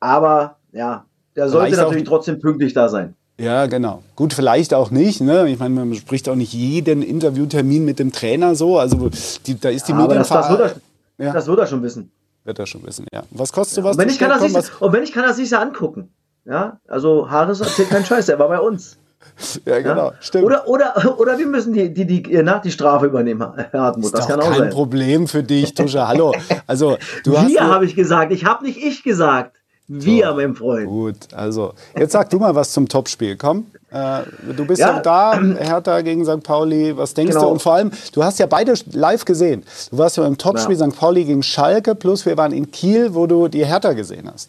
aber 0.00 0.58
ja, 0.72 1.06
der 1.36 1.48
sollte 1.48 1.76
natürlich 1.76 2.04
trotzdem 2.04 2.40
pünktlich 2.40 2.72
da 2.74 2.88
sein. 2.88 3.14
Ja, 3.38 3.66
genau. 3.66 4.02
Gut, 4.14 4.32
vielleicht 4.32 4.72
auch 4.74 4.90
nicht. 4.92 5.20
Ne? 5.20 5.48
Ich 5.48 5.58
meine, 5.58 5.74
man 5.74 5.94
spricht 5.96 6.28
auch 6.28 6.36
nicht 6.36 6.52
jeden 6.52 7.02
Interviewtermin 7.02 7.84
mit 7.84 7.98
dem 7.98 8.12
Trainer 8.12 8.54
so. 8.54 8.78
Also 8.78 9.10
die, 9.46 9.58
da 9.58 9.70
ist 9.70 9.88
die 9.88 9.92
Ja, 9.92 9.98
aber 9.98 10.14
das, 10.14 10.28
das, 10.28 10.50
wird 10.50 10.60
er, 10.60 11.24
Ja. 11.26 11.32
das 11.32 11.46
wird 11.48 11.58
er 11.58 11.66
schon 11.66 11.82
wissen. 11.82 12.12
wird 12.44 12.58
er 12.60 12.66
schon 12.66 12.86
wissen. 12.86 13.06
Ja. 13.12 13.24
Was 13.32 13.52
kostet 13.52 13.74
sowas? 13.76 13.96
Und 13.96 14.02
wenn, 14.02 14.08
ich 14.08 14.18
kann 14.20 14.30
Komm, 14.30 14.40
das 14.42 14.54
was- 14.54 14.64
nicht, 14.70 14.80
und 14.82 14.92
wenn 14.92 15.02
ich 15.02 15.12
kann 15.12 15.24
das 15.24 15.38
nicht 15.38 15.48
so 15.50 15.56
angucken. 15.56 16.10
Ja, 16.44 16.78
also 16.86 17.28
Harris 17.30 17.60
erzählt 17.60 17.88
keinen 17.90 18.04
Scheiß, 18.04 18.26
der 18.26 18.38
war 18.38 18.48
bei 18.48 18.60
uns. 18.60 18.98
ja, 19.66 19.78
Ja? 19.78 19.80
genau. 19.80 20.12
Stimmt. 20.20 20.44
Oder, 20.44 20.68
oder, 20.68 21.18
oder 21.18 21.36
wir 21.38 21.46
müssen 21.46 21.72
die, 21.72 21.92
die, 21.92 22.04
die, 22.06 22.40
na, 22.44 22.58
die 22.60 22.70
Strafe 22.70 23.06
übernehmen, 23.06 23.44
Herr 23.56 23.80
Hartmut. 23.80 24.04
ist 24.04 24.14
Das 24.16 24.28
kann 24.28 24.40
auch 24.40 24.50
kein 24.50 24.58
sein. 24.58 24.70
Problem 24.70 25.26
für 25.26 25.42
dich, 25.42 25.74
Tusche. 25.74 26.06
Hallo. 26.06 26.32
Also, 26.68 26.98
du 27.24 27.36
hast. 27.38 27.48
Wir 27.48 27.62
habe 27.66 27.84
ich 27.86 27.96
gesagt. 27.96 28.30
Ich 28.32 28.44
habe 28.44 28.64
nicht 28.64 28.76
ich 28.78 29.02
gesagt. 29.02 29.56
Wir, 29.86 30.32
mein 30.34 30.54
Freund. 30.54 30.86
Gut, 30.88 31.16
also 31.34 31.74
jetzt 31.96 32.12
sag 32.12 32.30
du 32.30 32.38
mal 32.38 32.54
was 32.54 32.72
zum 32.72 32.88
Topspiel. 32.88 33.36
Komm, 33.36 33.66
äh, 33.90 34.20
du 34.56 34.66
bist 34.66 34.80
ja, 34.80 34.94
Ja. 34.96 35.00
da, 35.00 35.38
Hertha 35.38 36.00
gegen 36.00 36.24
St. 36.24 36.42
Pauli. 36.42 36.96
Was 36.96 37.12
denkst 37.12 37.32
Genau. 37.34 37.46
du? 37.46 37.52
Und 37.52 37.62
vor 37.62 37.74
allem, 37.74 37.90
du 38.14 38.24
hast 38.24 38.38
ja 38.38 38.46
beide 38.46 38.72
live 38.92 39.26
gesehen. 39.26 39.62
Du 39.90 39.98
warst 39.98 40.16
ja 40.16 40.26
im 40.26 40.38
Topspiel 40.38 40.76
Ja. 40.78 40.88
St. 40.90 40.96
Pauli 40.98 41.24
gegen 41.24 41.42
Schalke, 41.42 41.94
plus 41.94 42.24
wir 42.24 42.36
waren 42.38 42.52
in 42.52 42.70
Kiel, 42.70 43.14
wo 43.14 43.26
du 43.26 43.48
die 43.48 43.66
Hertha 43.66 43.92
gesehen 43.92 44.30
hast. 44.32 44.48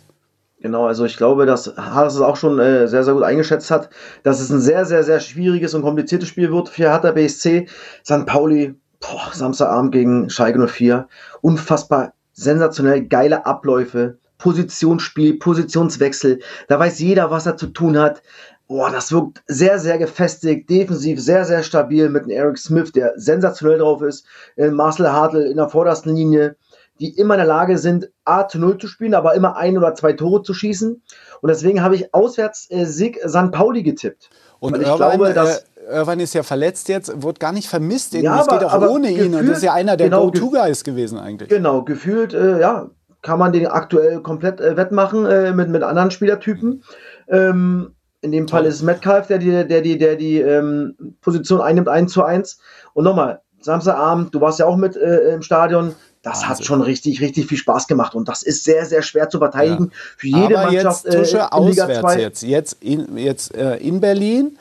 Genau, 0.62 0.86
also 0.88 1.04
ich 1.04 1.18
glaube, 1.18 1.46
dass 1.46 1.74
Harris 1.76 2.16
es 2.16 2.22
auch 2.22 2.38
schon 2.38 2.58
äh, 2.60 2.88
sehr, 2.88 3.04
sehr 3.04 3.14
gut 3.14 3.24
eingeschätzt 3.24 3.70
hat, 3.70 3.90
dass 4.24 4.40
es 4.40 4.50
ein 4.50 4.62
sehr, 4.62 4.86
sehr, 4.86 5.04
sehr 5.04 5.20
schwieriges 5.20 5.74
und 5.74 5.82
kompliziertes 5.82 6.30
Spiel 6.30 6.52
wird 6.52 6.70
für 6.70 6.90
Hertha 6.90 7.12
BSC. 7.12 7.68
St. 8.06 8.26
Pauli, 8.26 8.74
boah, 9.02 9.30
Samstagabend 9.34 9.92
gegen 9.92 10.30
Schalke 10.30 10.66
04. 10.66 11.08
Unfassbar 11.42 12.14
sensationell 12.34 13.04
geile 13.06 13.46
Abläufe, 13.46 14.18
Positionsspiel, 14.38 15.38
Positionswechsel. 15.40 16.40
Da 16.68 16.80
weiß 16.80 17.00
jeder, 17.00 17.32
was 17.32 17.46
er 17.46 17.58
zu 17.58 17.68
tun 17.68 17.98
hat. 17.98 18.22
Boah, 18.68 18.90
das 18.90 19.12
wirkt 19.12 19.44
sehr, 19.48 19.78
sehr 19.78 19.98
gefestigt, 20.00 20.70
defensiv 20.70 21.22
sehr, 21.22 21.46
sehr 21.46 21.62
stabil 21.62 22.10
mit 22.10 22.24
einem 22.24 22.32
Eric 22.32 22.58
Smith, 22.58 22.92
der 22.92 23.14
sensationell 23.16 23.78
drauf 23.78 24.02
ist. 24.02 24.26
Äh, 24.56 24.72
Marcel 24.72 25.12
Hartl 25.12 25.38
in 25.42 25.58
der 25.58 25.70
vordersten 25.70 26.16
Linie, 26.16 26.56
die 27.00 27.10
immer 27.18 27.36
in 27.36 27.40
der 27.40 27.48
Lage 27.48 27.78
sind, 27.78 28.10
A 28.24 28.48
zu 28.48 28.58
Null 28.58 28.78
zu 28.80 28.88
spielen, 28.88 29.14
aber 29.14 29.36
immer 29.36 29.56
ein 29.58 29.78
oder 29.78 29.94
zwei 29.94 30.14
Tore 30.14 30.42
zu 30.42 30.54
schießen. 30.56 31.02
Und 31.42 31.48
deswegen 31.48 31.84
habe 31.84 31.96
ich 31.96 32.12
auswärts 32.14 32.66
äh, 32.72 32.86
Sieg 32.86 33.20
St. 33.28 33.52
Pauli 33.52 33.84
getippt. 33.84 34.30
Und 34.60 34.74
Weil 34.74 34.82
ich 34.82 34.88
Irvine, 34.88 35.10
glaube, 35.18 35.34
dass- 35.34 35.60
äh, 35.60 35.98
Irvine 35.98 36.24
ist 36.24 36.34
ja 36.34 36.42
verletzt 36.42 36.90
jetzt, 36.90 37.22
wird 37.22 37.40
gar 37.40 37.52
nicht 37.52 37.68
vermisst. 37.68 38.14
Ja, 38.16 38.42
es 38.42 38.48
geht 38.48 38.64
auch 38.64 38.82
ohne 38.90 39.12
ihn. 39.12 39.26
Und 39.26 39.32
gefühlt- 39.34 39.50
das 39.52 39.58
ist 39.58 39.64
ja 39.64 39.74
einer 39.74 39.96
der 39.98 40.08
genau, 40.10 40.32
ge- 40.32 40.42
Go-To-Guys 40.42 40.84
gewesen 40.84 41.20
eigentlich. 41.20 41.50
Genau, 41.50 41.84
gefühlt, 41.84 42.34
äh, 42.34 42.60
ja, 42.60 42.90
kann 43.26 43.40
man 43.40 43.52
den 43.52 43.66
aktuell 43.66 44.22
komplett 44.22 44.62
äh, 44.62 44.78
wettmachen 44.78 45.26
äh, 45.26 45.52
mit, 45.52 45.68
mit 45.70 45.82
anderen 45.82 46.12
Spielertypen. 46.12 46.84
Ähm, 47.28 47.96
in 48.22 48.32
dem 48.32 48.48
Fall 48.48 48.66
ist 48.66 48.76
es 48.76 48.82
Metcalf, 48.84 49.28
der 49.28 49.40
die, 49.40 49.68
der 49.68 49.82
die, 49.82 49.98
der 49.98 50.16
die 50.16 50.40
ähm, 50.40 50.96
Position 51.22 51.60
einnimmt, 51.60 51.90
1 51.90 52.14
zu 52.14 52.24
1. 52.24 52.60
Und 52.94 53.04
nochmal, 53.04 53.42
Samstagabend, 53.60 54.34
du 54.34 54.42
warst 54.42 54.60
ja 54.60 54.68
auch 54.68 54.78
mit 54.78 54.96
äh, 54.96 55.34
im 55.34 55.42
Stadion. 55.42 55.96
Das 56.22 56.44
hat 56.44 56.52
Wahnsinn. 56.52 56.66
schon 56.66 56.82
richtig, 56.82 57.22
richtig 57.22 57.48
viel 57.48 57.58
Spaß 57.58 57.88
gemacht. 57.88 58.14
Und 58.14 58.28
das 58.28 58.44
ist 58.44 58.64
sehr, 58.64 58.86
sehr 58.86 59.02
schwer 59.02 59.30
zu 59.30 59.40
verteidigen 59.40 59.92
für 60.18 60.28
jede 60.28 60.60
Aber 60.60 60.72
Mannschaft 60.72 61.06
jetzt 61.06 61.16
Tusche 61.16 61.38
äh, 61.38 61.58
in 61.58 61.68
Liga 61.68 61.84
auswärts 61.84 62.00
2. 62.00 62.20
jetzt. 62.20 62.44
Jetzt 62.44 62.78
in, 62.82 63.18
jetzt, 63.18 63.56
äh, 63.56 63.78
in 63.78 64.02
Berlin. 64.02 64.58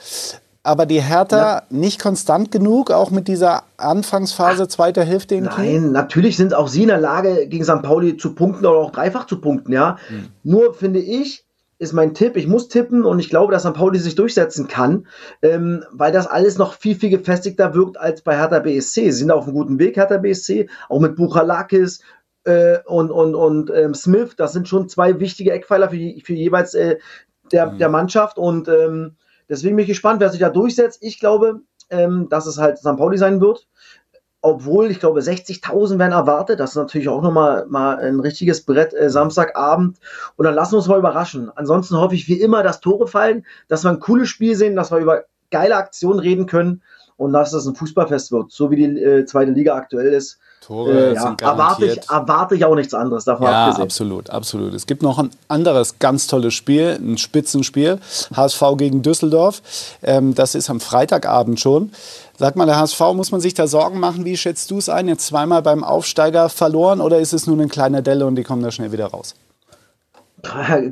Aber 0.67 0.87
die 0.87 1.03
Hertha 1.03 1.65
nicht 1.69 2.01
konstant 2.01 2.51
genug, 2.51 2.91
auch 2.91 3.11
mit 3.11 3.29
dieser 3.29 3.65
Anfangsphase, 3.77 4.67
zweiter 4.67 5.05
Hälfte 5.05 5.35
in 5.35 5.51
Kiel? 5.51 5.81
Nein, 5.83 5.93
natürlich 5.93 6.39
sind 6.39 6.55
auch 6.55 6.69
sie 6.69 6.83
in 6.83 6.89
der 6.89 6.99
Lage, 6.99 7.47
gegen 7.49 7.65
St. 7.65 7.83
Pauli 7.83 8.17
zu 8.17 8.35
punkten 8.35 8.65
oder 8.65 8.79
auch 8.79 8.91
dreifach 8.91 9.27
zu 9.27 9.43
punkten, 9.43 9.75
ja. 9.75 9.99
Hm. 10.09 10.29
Nur 10.43 10.73
finde 10.73 11.01
ich, 11.01 11.45
ist 11.79 11.93
mein 11.93 12.15
Tipp, 12.15 12.37
ich 12.37 12.47
muss 12.47 12.69
tippen 12.69 13.05
und 13.05 13.19
ich 13.19 13.29
glaube, 13.29 13.53
dass 13.53 13.65
St. 13.65 13.75
Pauli 13.75 13.99
sich 13.99 14.15
durchsetzen 14.15 14.67
kann, 14.67 15.07
ähm, 15.43 15.85
weil 15.93 16.13
das 16.13 16.27
alles 16.27 16.57
noch 16.57 16.73
viel, 16.73 16.95
viel 16.95 17.11
gefestigter 17.11 17.75
wirkt 17.75 17.99
als 18.01 18.23
bei 18.23 18.35
Hertha 18.35 18.61
BSC. 18.61 19.11
Sie 19.11 19.19
sind 19.19 19.31
auf 19.31 19.45
einem 19.45 19.55
guten 19.55 19.79
Weg, 19.79 19.97
Hertha 19.97 20.17
BSC, 20.17 20.71
auch 20.89 21.01
mit 21.01 21.15
Buchalakis 21.15 22.01
äh, 22.45 22.79
und, 22.87 23.11
und, 23.11 23.35
und 23.35 23.71
ähm, 23.71 23.93
Smith. 23.93 24.35
Das 24.39 24.55
sind 24.55 24.67
schon 24.67 24.89
zwei 24.89 25.21
wichtige 25.21 25.53
Eckpfeiler 25.53 25.91
für, 25.91 26.15
für 26.25 26.33
jeweils 26.33 26.73
äh, 26.73 26.97
der, 27.53 27.73
Mhm. 27.73 27.79
der 27.79 27.89
Mannschaft 27.91 28.39
und 28.39 28.69
ähm, 28.69 29.17
deswegen 29.55 29.77
bin 29.77 29.85
ich 29.85 29.89
gespannt, 29.89 30.21
wer 30.21 30.31
sich 30.31 30.41
da 30.41 30.51
durchsetzt. 30.51 30.99
Ich 31.03 31.21
glaube, 31.21 31.61
ähm, 31.91 32.29
dass 32.29 32.47
es 32.47 32.59
halt 32.59 32.79
St. 32.79 32.97
Pauli 32.97 33.19
sein 33.19 33.41
wird 33.41 33.67
obwohl 34.45 34.91
ich 34.91 35.01
glaube 35.01 35.21
60.000 35.21 35.99
werden 35.99 36.13
erwartet. 36.13 36.61
Das 36.61 36.73
ist 36.73 36.77
natürlich 36.77 37.09
auch 37.09 37.23
nochmal 37.23 37.65
mal 37.67 37.97
ein 37.97 38.21
richtiges 38.21 38.61
Brett 38.61 38.93
äh, 38.93 39.09
Samstagabend. 39.09 39.99
Und 40.37 40.45
dann 40.45 40.55
lassen 40.55 40.73
wir 40.73 40.79
uns 40.79 40.87
mal 40.87 40.99
überraschen. 40.99 41.51
Ansonsten 41.57 41.97
hoffe 41.97 42.15
ich 42.15 42.29
wie 42.29 42.39
immer, 42.39 42.63
dass 42.63 42.83
Tore 42.83 43.07
fallen, 43.07 43.47
dass 43.69 43.85
wir 43.85 43.91
ein 43.91 44.01
cooles 44.01 44.29
Spiel 44.29 44.55
sehen, 44.55 44.77
dass 44.77 44.93
wir 44.93 44.99
über 44.99 45.25
geile 45.51 45.77
Aktionen 45.77 46.19
reden 46.19 46.45
können 46.45 46.83
und 47.17 47.33
dass 47.33 47.55
es 47.55 47.65
ein 47.65 47.75
Fußballfest 47.75 48.33
wird, 48.33 48.53
so 48.53 48.71
wie 48.71 48.77
die 48.77 49.03
äh, 49.03 49.25
zweite 49.25 49.53
Liga 49.53 49.77
aktuell 49.77 50.13
ist. 50.13 50.39
Tore 50.67 51.11
Äh, 51.11 51.15
ja, 51.15 51.37
erwarte, 51.41 51.85
ich, 51.87 52.09
erwarte 52.09 52.55
ich 52.55 52.65
auch 52.65 52.75
nichts 52.75 52.95
anderes 52.95 53.25
davon 53.25 53.47
Ja, 53.47 53.65
abgesehen. 53.67 53.85
absolut, 53.85 54.31
absolut. 54.31 54.73
Es 54.73 54.87
gibt 54.87 55.03
noch 55.03 55.19
ein 55.19 55.31
anderes 55.49 55.99
ganz 55.99 56.27
tolles 56.27 56.55
Spiel, 56.55 56.99
ein 57.01 57.19
Spitzenspiel, 57.19 57.99
HSV 58.35 58.63
gegen 58.79 59.03
Düsseldorf. 59.03 59.61
Ähm, 60.03 60.35
das 60.35 60.55
ist 60.55 60.71
am 60.71 60.81
Freitagabend 60.81 61.61
schon. 61.61 61.93
Sag 62.39 62.57
mal, 62.57 62.67
der 62.67 62.79
HSV, 62.79 63.01
muss 63.15 63.31
man 63.31 63.41
sich 63.41 63.55
da 63.55 63.67
Sorgen 63.67 64.01
machen? 64.01 64.25
Wie 64.25 64.37
schätzt 64.37 64.71
du 64.71 64.79
es 64.79 64.89
ein? 64.89 65.07
Jetzt 65.07 65.27
zweimal 65.27 65.61
beim 65.63 65.85
Aufsteiger 65.85 66.49
verloren 66.49 67.01
oder 67.01 67.19
ist 67.21 67.33
es 67.33 67.47
nur 67.47 67.57
eine 67.57 67.69
kleine 67.69 68.03
Delle 68.03 68.25
und 68.27 68.37
die 68.37 68.43
kommen 68.43 68.63
da 68.63 68.71
schnell 68.71 68.91
wieder 68.91 69.07
raus? 69.07 69.35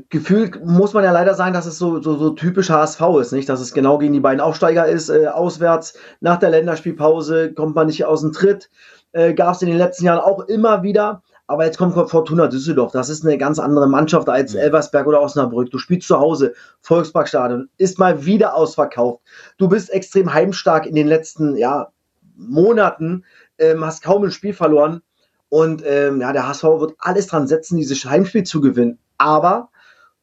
Gefühlt 0.08 0.64
muss 0.64 0.92
man 0.94 1.04
ja 1.04 1.12
leider 1.12 1.34
sagen, 1.34 1.54
dass 1.54 1.66
es 1.66 1.78
so, 1.78 2.00
so, 2.00 2.16
so 2.16 2.30
typisch 2.30 2.70
HSV 2.70 3.00
ist, 3.20 3.32
nicht? 3.32 3.48
Dass 3.48 3.60
es 3.60 3.74
genau 3.74 3.98
gegen 3.98 4.12
die 4.12 4.20
beiden 4.20 4.40
Aufsteiger 4.40 4.86
ist, 4.86 5.08
äh, 5.08 5.26
auswärts. 5.26 5.94
Nach 6.20 6.38
der 6.38 6.50
Länderspielpause 6.50 7.52
kommt 7.52 7.74
man 7.74 7.86
nicht 7.86 8.04
aus 8.04 8.22
dem 8.22 8.32
Tritt. 8.32 8.70
Äh, 9.12 9.34
Gab 9.34 9.54
es 9.54 9.62
in 9.62 9.68
den 9.68 9.78
letzten 9.78 10.04
Jahren 10.04 10.20
auch 10.20 10.40
immer 10.48 10.82
wieder. 10.82 11.22
Aber 11.46 11.66
jetzt 11.66 11.76
kommt 11.76 11.94
Fortuna 12.08 12.46
Düsseldorf. 12.46 12.92
Das 12.92 13.08
ist 13.10 13.26
eine 13.26 13.36
ganz 13.36 13.58
andere 13.58 13.86
Mannschaft 13.86 14.28
als 14.28 14.54
Elversberg 14.54 15.06
oder 15.06 15.20
Osnabrück. 15.20 15.70
Du 15.70 15.78
spielst 15.78 16.08
zu 16.08 16.18
Hause, 16.18 16.54
Volksparkstadion, 16.80 17.68
ist 17.76 17.98
mal 17.98 18.24
wieder 18.24 18.54
ausverkauft. 18.54 19.20
Du 19.58 19.68
bist 19.68 19.90
extrem 19.90 20.32
heimstark 20.32 20.86
in 20.86 20.94
den 20.94 21.08
letzten 21.08 21.56
ja, 21.56 21.88
Monaten, 22.36 23.24
ähm, 23.58 23.84
hast 23.84 24.02
kaum 24.02 24.24
ein 24.24 24.30
Spiel 24.30 24.54
verloren. 24.54 25.02
Und 25.52 25.82
ähm, 25.84 26.22
ja, 26.22 26.32
der 26.32 26.48
HSV 26.48 26.62
wird 26.62 26.94
alles 26.98 27.26
dran 27.26 27.46
setzen, 27.46 27.76
dieses 27.76 28.06
Heimspiel 28.06 28.42
zu 28.42 28.62
gewinnen. 28.62 28.98
Aber 29.18 29.68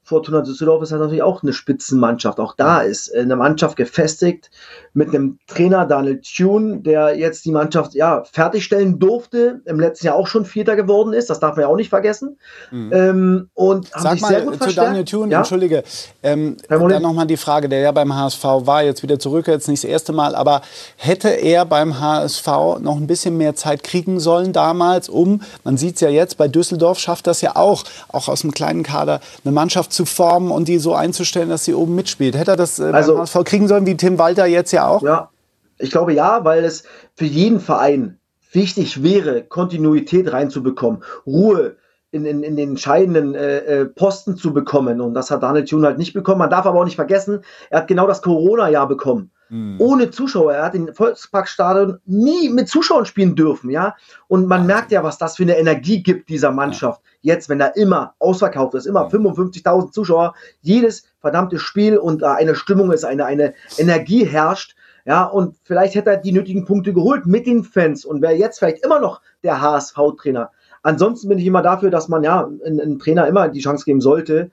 Fortuna 0.10 0.42
Düsseldorf 0.42 0.82
ist 0.82 0.92
halt 0.92 1.02
natürlich 1.02 1.22
auch 1.22 1.44
eine 1.44 1.54
Spitzenmannschaft. 1.54 2.40
Auch 2.40 2.56
da 2.56 2.82
ist 2.82 3.10
äh, 3.10 3.20
eine 3.20 3.36
Mannschaft 3.36 3.78
gefestigt 3.78 4.50
mit 4.94 5.10
einem 5.10 5.38
Trainer 5.46 5.86
Daniel 5.86 6.20
Thune, 6.20 6.82
der 6.82 7.16
jetzt 7.16 7.46
die 7.46 7.52
Mannschaft 7.52 7.94
ja 7.94 8.24
fertigstellen 8.24 8.98
durfte, 8.98 9.62
im 9.66 9.80
letzten 9.80 10.08
Jahr 10.08 10.16
auch 10.16 10.26
schon 10.26 10.46
Vierter 10.46 10.76
geworden 10.76 11.14
ist. 11.14 11.30
Das 11.30 11.40
darf 11.40 11.56
man 11.56 11.62
ja 11.62 11.68
auch 11.68 11.76
nicht 11.76 11.90
vergessen. 11.90 12.38
Ähm, 12.72 13.50
und 13.54 13.94
haben 13.94 14.02
Sag 14.02 14.12
sich 14.14 14.26
sehr 14.26 14.40
mal 14.40 14.46
gut 14.46 14.54
zu 14.56 14.60
verstärkt. 14.64 14.90
Daniel 14.90 15.06
Thune, 15.06 15.32
ja? 15.32 15.38
entschuldige, 15.40 15.84
ähm, 16.24 16.58
dann 16.68 17.02
nochmal 17.04 17.28
die 17.28 17.38
Frage, 17.38 17.70
der 17.70 17.80
ja 17.80 17.92
beim 17.92 18.16
HSV 18.16 18.44
war, 18.44 18.84
jetzt 18.84 19.04
wieder 19.04 19.20
zurück, 19.20 19.48
jetzt 19.48 19.68
nicht 19.68 19.84
das 19.84 19.90
erste 19.90 20.12
Mal, 20.12 20.34
aber 20.34 20.62
hätte 20.98 21.30
er 21.30 21.66
beim 21.66 22.00
HSV 22.00 22.48
noch 22.80 22.98
ein 22.98 23.06
bisschen 23.06 23.38
mehr 23.38 23.56
Zeit 23.56 23.84
kriegen 23.84 24.20
sollen 24.20 24.54
damals, 24.54 25.08
um, 25.08 25.42
man 25.64 25.78
sieht 25.78 25.96
es 25.96 26.02
ja 26.02 26.10
jetzt, 26.10 26.38
bei 26.38 26.48
Düsseldorf 26.48 26.98
schafft 26.98 27.28
das 27.28 27.42
ja 27.42 27.56
auch, 27.56 27.84
auch 28.10 28.28
aus 28.28 28.44
einem 28.44 28.54
kleinen 28.54 28.82
Kader, 28.82 29.22
eine 29.46 29.54
Mannschaft 29.54 29.94
zu 29.94 29.99
formen 30.06 30.52
und 30.52 30.68
die 30.68 30.80
so 30.80 30.94
einzustellen, 30.94 31.50
dass 31.50 31.66
sie 31.66 31.74
oben 31.74 31.96
mitspielt. 31.96 32.38
Hätte 32.38 32.52
er 32.52 32.58
das 32.58 32.80
äh, 32.80 32.84
Also- 32.86 33.20
HSV 33.20 33.44
kriegen 33.44 33.68
sollen, 33.68 33.86
wie 33.86 33.98
Tim 33.98 34.18
Walter 34.18 34.46
jetzt 34.46 34.72
ja 34.72 34.88
auch? 34.88 35.02
Ja, 35.02 35.30
ich 35.78 35.92
glaube 35.92 36.14
ja, 36.14 36.44
weil 36.44 36.64
es 36.64 36.84
für 37.16 37.26
jeden 37.26 37.60
Verein 37.60 38.20
wichtig 38.52 39.04
wäre, 39.04 39.44
Kontinuität 39.44 40.32
reinzubekommen, 40.32 41.04
Ruhe 41.26 41.76
in, 42.12 42.26
in, 42.26 42.44
in 42.44 42.56
den 42.56 42.70
entscheidenden 42.72 43.36
äh, 43.36 43.58
äh, 43.60 43.86
Posten 43.86 44.36
zu 44.36 44.54
bekommen. 44.54 45.00
Und 45.02 45.14
das 45.14 45.30
hat 45.30 45.44
Daniel 45.44 45.66
Thune 45.66 45.86
halt 45.86 45.98
nicht 45.98 46.14
bekommen. 46.14 46.40
Man 46.40 46.50
darf 46.50 46.66
aber 46.66 46.80
auch 46.80 46.86
nicht 46.86 46.96
vergessen, 46.96 47.42
er 47.70 47.82
hat 47.82 47.88
genau 47.88 48.08
das 48.08 48.22
Corona-Jahr 48.22 48.88
bekommen. 48.88 49.32
Ohne 49.80 50.12
Zuschauer. 50.12 50.54
Er 50.54 50.66
hat 50.66 50.76
in 50.76 50.94
Volksparkstadion 50.94 52.00
nie 52.06 52.50
mit 52.50 52.70
Zuschauern 52.70 53.06
spielen 53.06 53.36
dürfen, 53.36 53.70
ja. 53.70 53.96
Und 54.28 54.48
man 54.48 54.66
merkt 54.66 54.92
ja, 54.92 55.04
was 55.04 55.18
das 55.18 55.38
für 55.38 55.44
eine 55.44 55.58
Energie 55.58 56.04
gibt, 56.04 56.30
dieser 56.30 56.52
Mannschaft. 56.52 57.02
Jetzt, 57.22 57.50
wenn 57.50 57.60
da 57.60 57.68
immer 57.68 58.14
ausverkauft 58.20 58.76
ist, 58.76 58.86
immer 58.86 59.10
55.000 59.10 59.92
Zuschauer, 59.92 60.36
jedes 60.62 61.04
verdammte 61.20 61.58
Spiel 61.60 61.98
und 61.98 62.22
da 62.22 62.34
eine 62.34 62.56
Stimmung 62.56 62.92
ist, 62.92 63.04
eine, 63.04 63.26
eine 63.26 63.54
Energie 63.78 64.26
herrscht, 64.26 64.76
ja, 65.06 65.24
und 65.24 65.56
vielleicht 65.64 65.96
hätte 65.96 66.12
er 66.12 66.18
die 66.18 66.32
nötigen 66.32 66.66
Punkte 66.66 66.94
geholt 66.94 67.26
mit 67.26 67.48
den 67.48 67.64
Fans 67.64 68.06
und 68.06 68.22
wäre 68.22 68.34
jetzt 68.34 68.60
vielleicht 68.60 68.86
immer 68.86 69.00
noch 69.00 69.22
der 69.44 69.60
HSV-Trainer. 69.60 70.52
Ansonsten 70.84 71.30
bin 71.30 71.40
ich 71.40 71.46
immer 71.46 71.62
dafür, 71.64 71.90
dass 71.90 72.10
man 72.10 72.24
ja 72.24 72.48
einem 72.64 73.00
Trainer 73.00 73.28
immer 73.28 73.50
die 73.50 73.62
Chance 73.62 73.86
geben 73.86 74.02
sollte, 74.02 74.52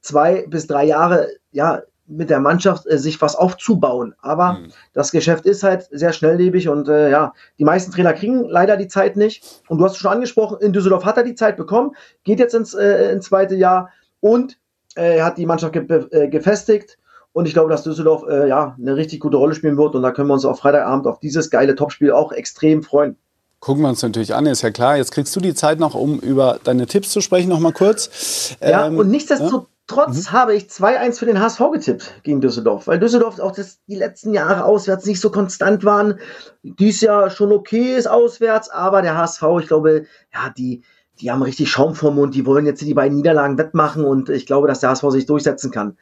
zwei 0.00 0.46
bis 0.48 0.66
drei 0.66 0.84
Jahre, 0.84 1.28
ja, 1.52 1.82
mit 2.08 2.30
der 2.30 2.40
Mannschaft 2.40 2.86
äh, 2.86 2.98
sich 2.98 3.20
was 3.20 3.36
aufzubauen. 3.36 4.14
Aber 4.20 4.54
Mhm. 4.54 4.68
das 4.92 5.10
Geschäft 5.10 5.46
ist 5.46 5.62
halt 5.62 5.88
sehr 5.90 6.12
schnelllebig 6.12 6.68
und 6.68 6.88
äh, 6.88 7.10
ja, 7.10 7.32
die 7.58 7.64
meisten 7.64 7.92
Trainer 7.92 8.12
kriegen 8.12 8.44
leider 8.48 8.76
die 8.76 8.88
Zeit 8.88 9.16
nicht. 9.16 9.62
Und 9.68 9.78
du 9.78 9.84
hast 9.84 9.92
es 9.92 9.98
schon 9.98 10.12
angesprochen, 10.12 10.58
in 10.60 10.72
Düsseldorf 10.72 11.04
hat 11.04 11.16
er 11.16 11.24
die 11.24 11.34
Zeit 11.34 11.56
bekommen, 11.56 11.92
geht 12.24 12.38
jetzt 12.38 12.54
ins, 12.54 12.74
äh, 12.74 13.12
ins 13.12 13.26
zweite 13.26 13.54
Jahr 13.54 13.90
und 14.20 14.58
äh, 14.96 15.18
er 15.18 15.24
hat 15.26 15.38
die 15.38 15.46
Mannschaft 15.46 15.72
ge 15.72 16.06
äh, 16.10 16.28
gefestigt. 16.28 16.98
Und 17.32 17.46
ich 17.46 17.52
glaube, 17.52 17.68
dass 17.68 17.82
Düsseldorf 17.82 18.24
äh, 18.26 18.48
ja 18.48 18.74
eine 18.80 18.96
richtig 18.96 19.20
gute 19.20 19.36
Rolle 19.36 19.54
spielen 19.54 19.76
wird. 19.76 19.94
Und 19.94 20.02
da 20.02 20.10
können 20.10 20.28
wir 20.28 20.32
uns 20.32 20.46
auf 20.46 20.58
Freitagabend 20.60 21.06
auf 21.06 21.20
dieses 21.20 21.50
geile 21.50 21.74
Topspiel 21.74 22.10
auch 22.10 22.32
extrem 22.32 22.82
freuen. 22.82 23.16
Gucken 23.60 23.82
wir 23.82 23.90
uns 23.90 24.02
natürlich 24.02 24.34
an, 24.34 24.46
ist 24.46 24.62
ja 24.62 24.70
klar. 24.70 24.96
Jetzt 24.96 25.12
kriegst 25.12 25.36
du 25.36 25.40
die 25.40 25.52
Zeit 25.52 25.78
noch, 25.78 25.94
um 25.94 26.18
über 26.20 26.58
deine 26.64 26.86
Tipps 26.86 27.10
zu 27.10 27.20
sprechen, 27.20 27.50
noch 27.50 27.60
mal 27.60 27.72
kurz. 27.74 28.56
Ja, 28.62 28.86
ähm, 28.86 28.96
und 28.96 29.10
nichtsdestotrotz 29.10 29.66
ja? 29.68 29.75
Mhm. 29.90 30.32
habe 30.32 30.54
ich 30.54 30.64
2-1 30.64 31.18
für 31.18 31.26
den 31.26 31.40
HSV 31.40 31.60
getippt 31.72 32.20
gegen 32.22 32.40
Düsseldorf, 32.40 32.86
weil 32.86 32.98
Düsseldorf 32.98 33.38
auch 33.38 33.52
das, 33.52 33.78
die 33.86 33.96
letzten 33.96 34.34
Jahre 34.34 34.64
auswärts 34.64 35.06
nicht 35.06 35.20
so 35.20 35.30
konstant 35.30 35.84
waren. 35.84 36.18
Dies 36.62 37.00
Jahr 37.00 37.30
schon 37.30 37.52
okay 37.52 37.96
ist 37.96 38.08
auswärts, 38.08 38.68
aber 38.68 39.02
der 39.02 39.16
HSV, 39.16 39.42
ich 39.60 39.68
glaube, 39.68 40.06
ja, 40.32 40.52
die, 40.56 40.82
die 41.20 41.30
haben 41.30 41.42
richtig 41.42 41.70
Schaum 41.70 41.94
vom 41.94 42.16
Mund, 42.16 42.34
die 42.34 42.46
wollen 42.46 42.66
jetzt 42.66 42.82
die 42.82 42.94
beiden 42.94 43.16
Niederlagen 43.16 43.58
wettmachen 43.58 44.04
und 44.04 44.28
ich 44.28 44.46
glaube, 44.46 44.68
dass 44.68 44.80
der 44.80 44.90
HSV 44.90 45.10
sich 45.10 45.26
durchsetzen 45.26 45.70
kann. 45.70 45.96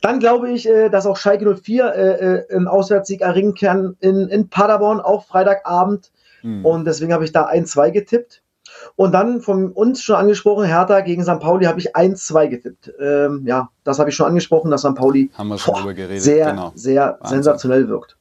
Dann 0.00 0.18
glaube 0.18 0.50
ich, 0.50 0.68
äh, 0.68 0.88
dass 0.88 1.06
auch 1.06 1.16
Schalke 1.16 1.54
04 1.54 1.84
äh, 1.84 2.54
einen 2.54 2.66
äh, 2.66 2.68
Auswärtssieg 2.68 3.20
erringen 3.20 3.54
kann 3.54 3.96
in, 4.00 4.28
in 4.28 4.48
Paderborn, 4.48 5.00
auch 5.00 5.26
Freitagabend. 5.26 6.10
Mhm. 6.42 6.64
Und 6.64 6.84
deswegen 6.86 7.12
habe 7.12 7.24
ich 7.24 7.32
da 7.32 7.48
1-2 7.48 7.90
getippt. 7.90 8.42
Und 8.94 9.12
dann 9.12 9.40
von 9.40 9.72
uns 9.72 10.02
schon 10.02 10.16
angesprochen, 10.16 10.64
Hertha 10.64 11.00
gegen 11.00 11.24
St. 11.24 11.40
Pauli 11.40 11.66
habe 11.66 11.80
ich 11.80 11.96
1-2 11.96 12.48
getippt. 12.48 12.92
Ähm, 13.00 13.42
ja, 13.46 13.70
das 13.84 13.98
habe 13.98 14.10
ich 14.10 14.16
schon 14.16 14.26
angesprochen, 14.26 14.70
dass 14.70 14.82
St. 14.82 14.94
Pauli 14.94 15.30
boah, 15.36 15.92
geredet. 15.92 16.22
sehr, 16.22 16.50
genau. 16.50 16.72
sehr 16.74 17.18
Wahnsinn. 17.20 17.36
sensationell 17.36 17.88
wirkt. 17.88 18.16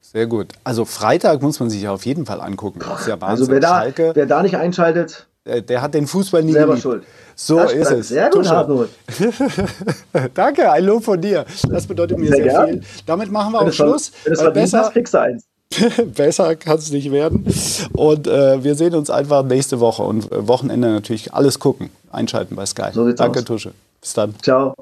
Sehr 0.00 0.26
gut. 0.26 0.52
Also 0.62 0.84
Freitag 0.84 1.42
muss 1.42 1.58
man 1.58 1.70
sich 1.70 1.88
auf 1.88 2.06
jeden 2.06 2.26
Fall 2.26 2.40
angucken. 2.40 2.80
Ja. 3.06 3.16
Also 3.20 3.48
wer 3.48 3.58
da, 3.58 3.84
wer 3.96 4.26
da 4.26 4.42
nicht 4.42 4.56
einschaltet, 4.56 5.26
der, 5.44 5.60
der, 5.60 5.82
hat 5.82 5.92
den 5.92 6.06
Fußball 6.06 6.42
nie 6.42 6.52
Selber 6.52 6.68
geliebt. 6.68 6.82
schuld. 6.82 7.04
So 7.34 7.56
das 7.58 7.72
ist 7.72 7.90
es. 7.90 8.08
Sehr 8.08 8.30
gut, 8.30 8.48
Hartmut. 8.48 8.90
Danke, 10.34 10.70
ein 10.70 10.84
Lob 10.84 11.04
von 11.04 11.20
dir. 11.20 11.44
Das 11.68 11.86
bedeutet 11.86 12.18
mir 12.18 12.28
sehr, 12.28 12.44
sehr 12.44 12.66
viel. 12.66 12.80
Damit 13.04 13.30
machen 13.30 13.52
wir 13.52 13.60
auch 13.60 13.72
Schluss. 13.72 14.12
Wenn 14.24 14.32
es 14.32 14.52
besser, 14.52 14.90
kriegst 14.90 15.12
du 15.12 15.18
eins. 15.18 15.44
Besser 16.14 16.56
kann 16.56 16.78
es 16.78 16.90
nicht 16.90 17.10
werden. 17.10 17.46
Und 17.92 18.26
äh, 18.26 18.62
wir 18.62 18.74
sehen 18.74 18.94
uns 18.94 19.10
einfach 19.10 19.44
nächste 19.44 19.80
Woche 19.80 20.02
und 20.02 20.30
äh, 20.32 20.46
Wochenende 20.48 20.88
natürlich 20.88 21.34
alles 21.34 21.58
gucken. 21.58 21.90
Einschalten 22.10 22.56
bei 22.56 22.66
Sky. 22.66 22.90
So 22.92 23.10
Danke, 23.12 23.40
aus. 23.40 23.44
Tusche. 23.44 23.72
Bis 24.00 24.14
dann. 24.14 24.34
Ciao. 24.42 24.74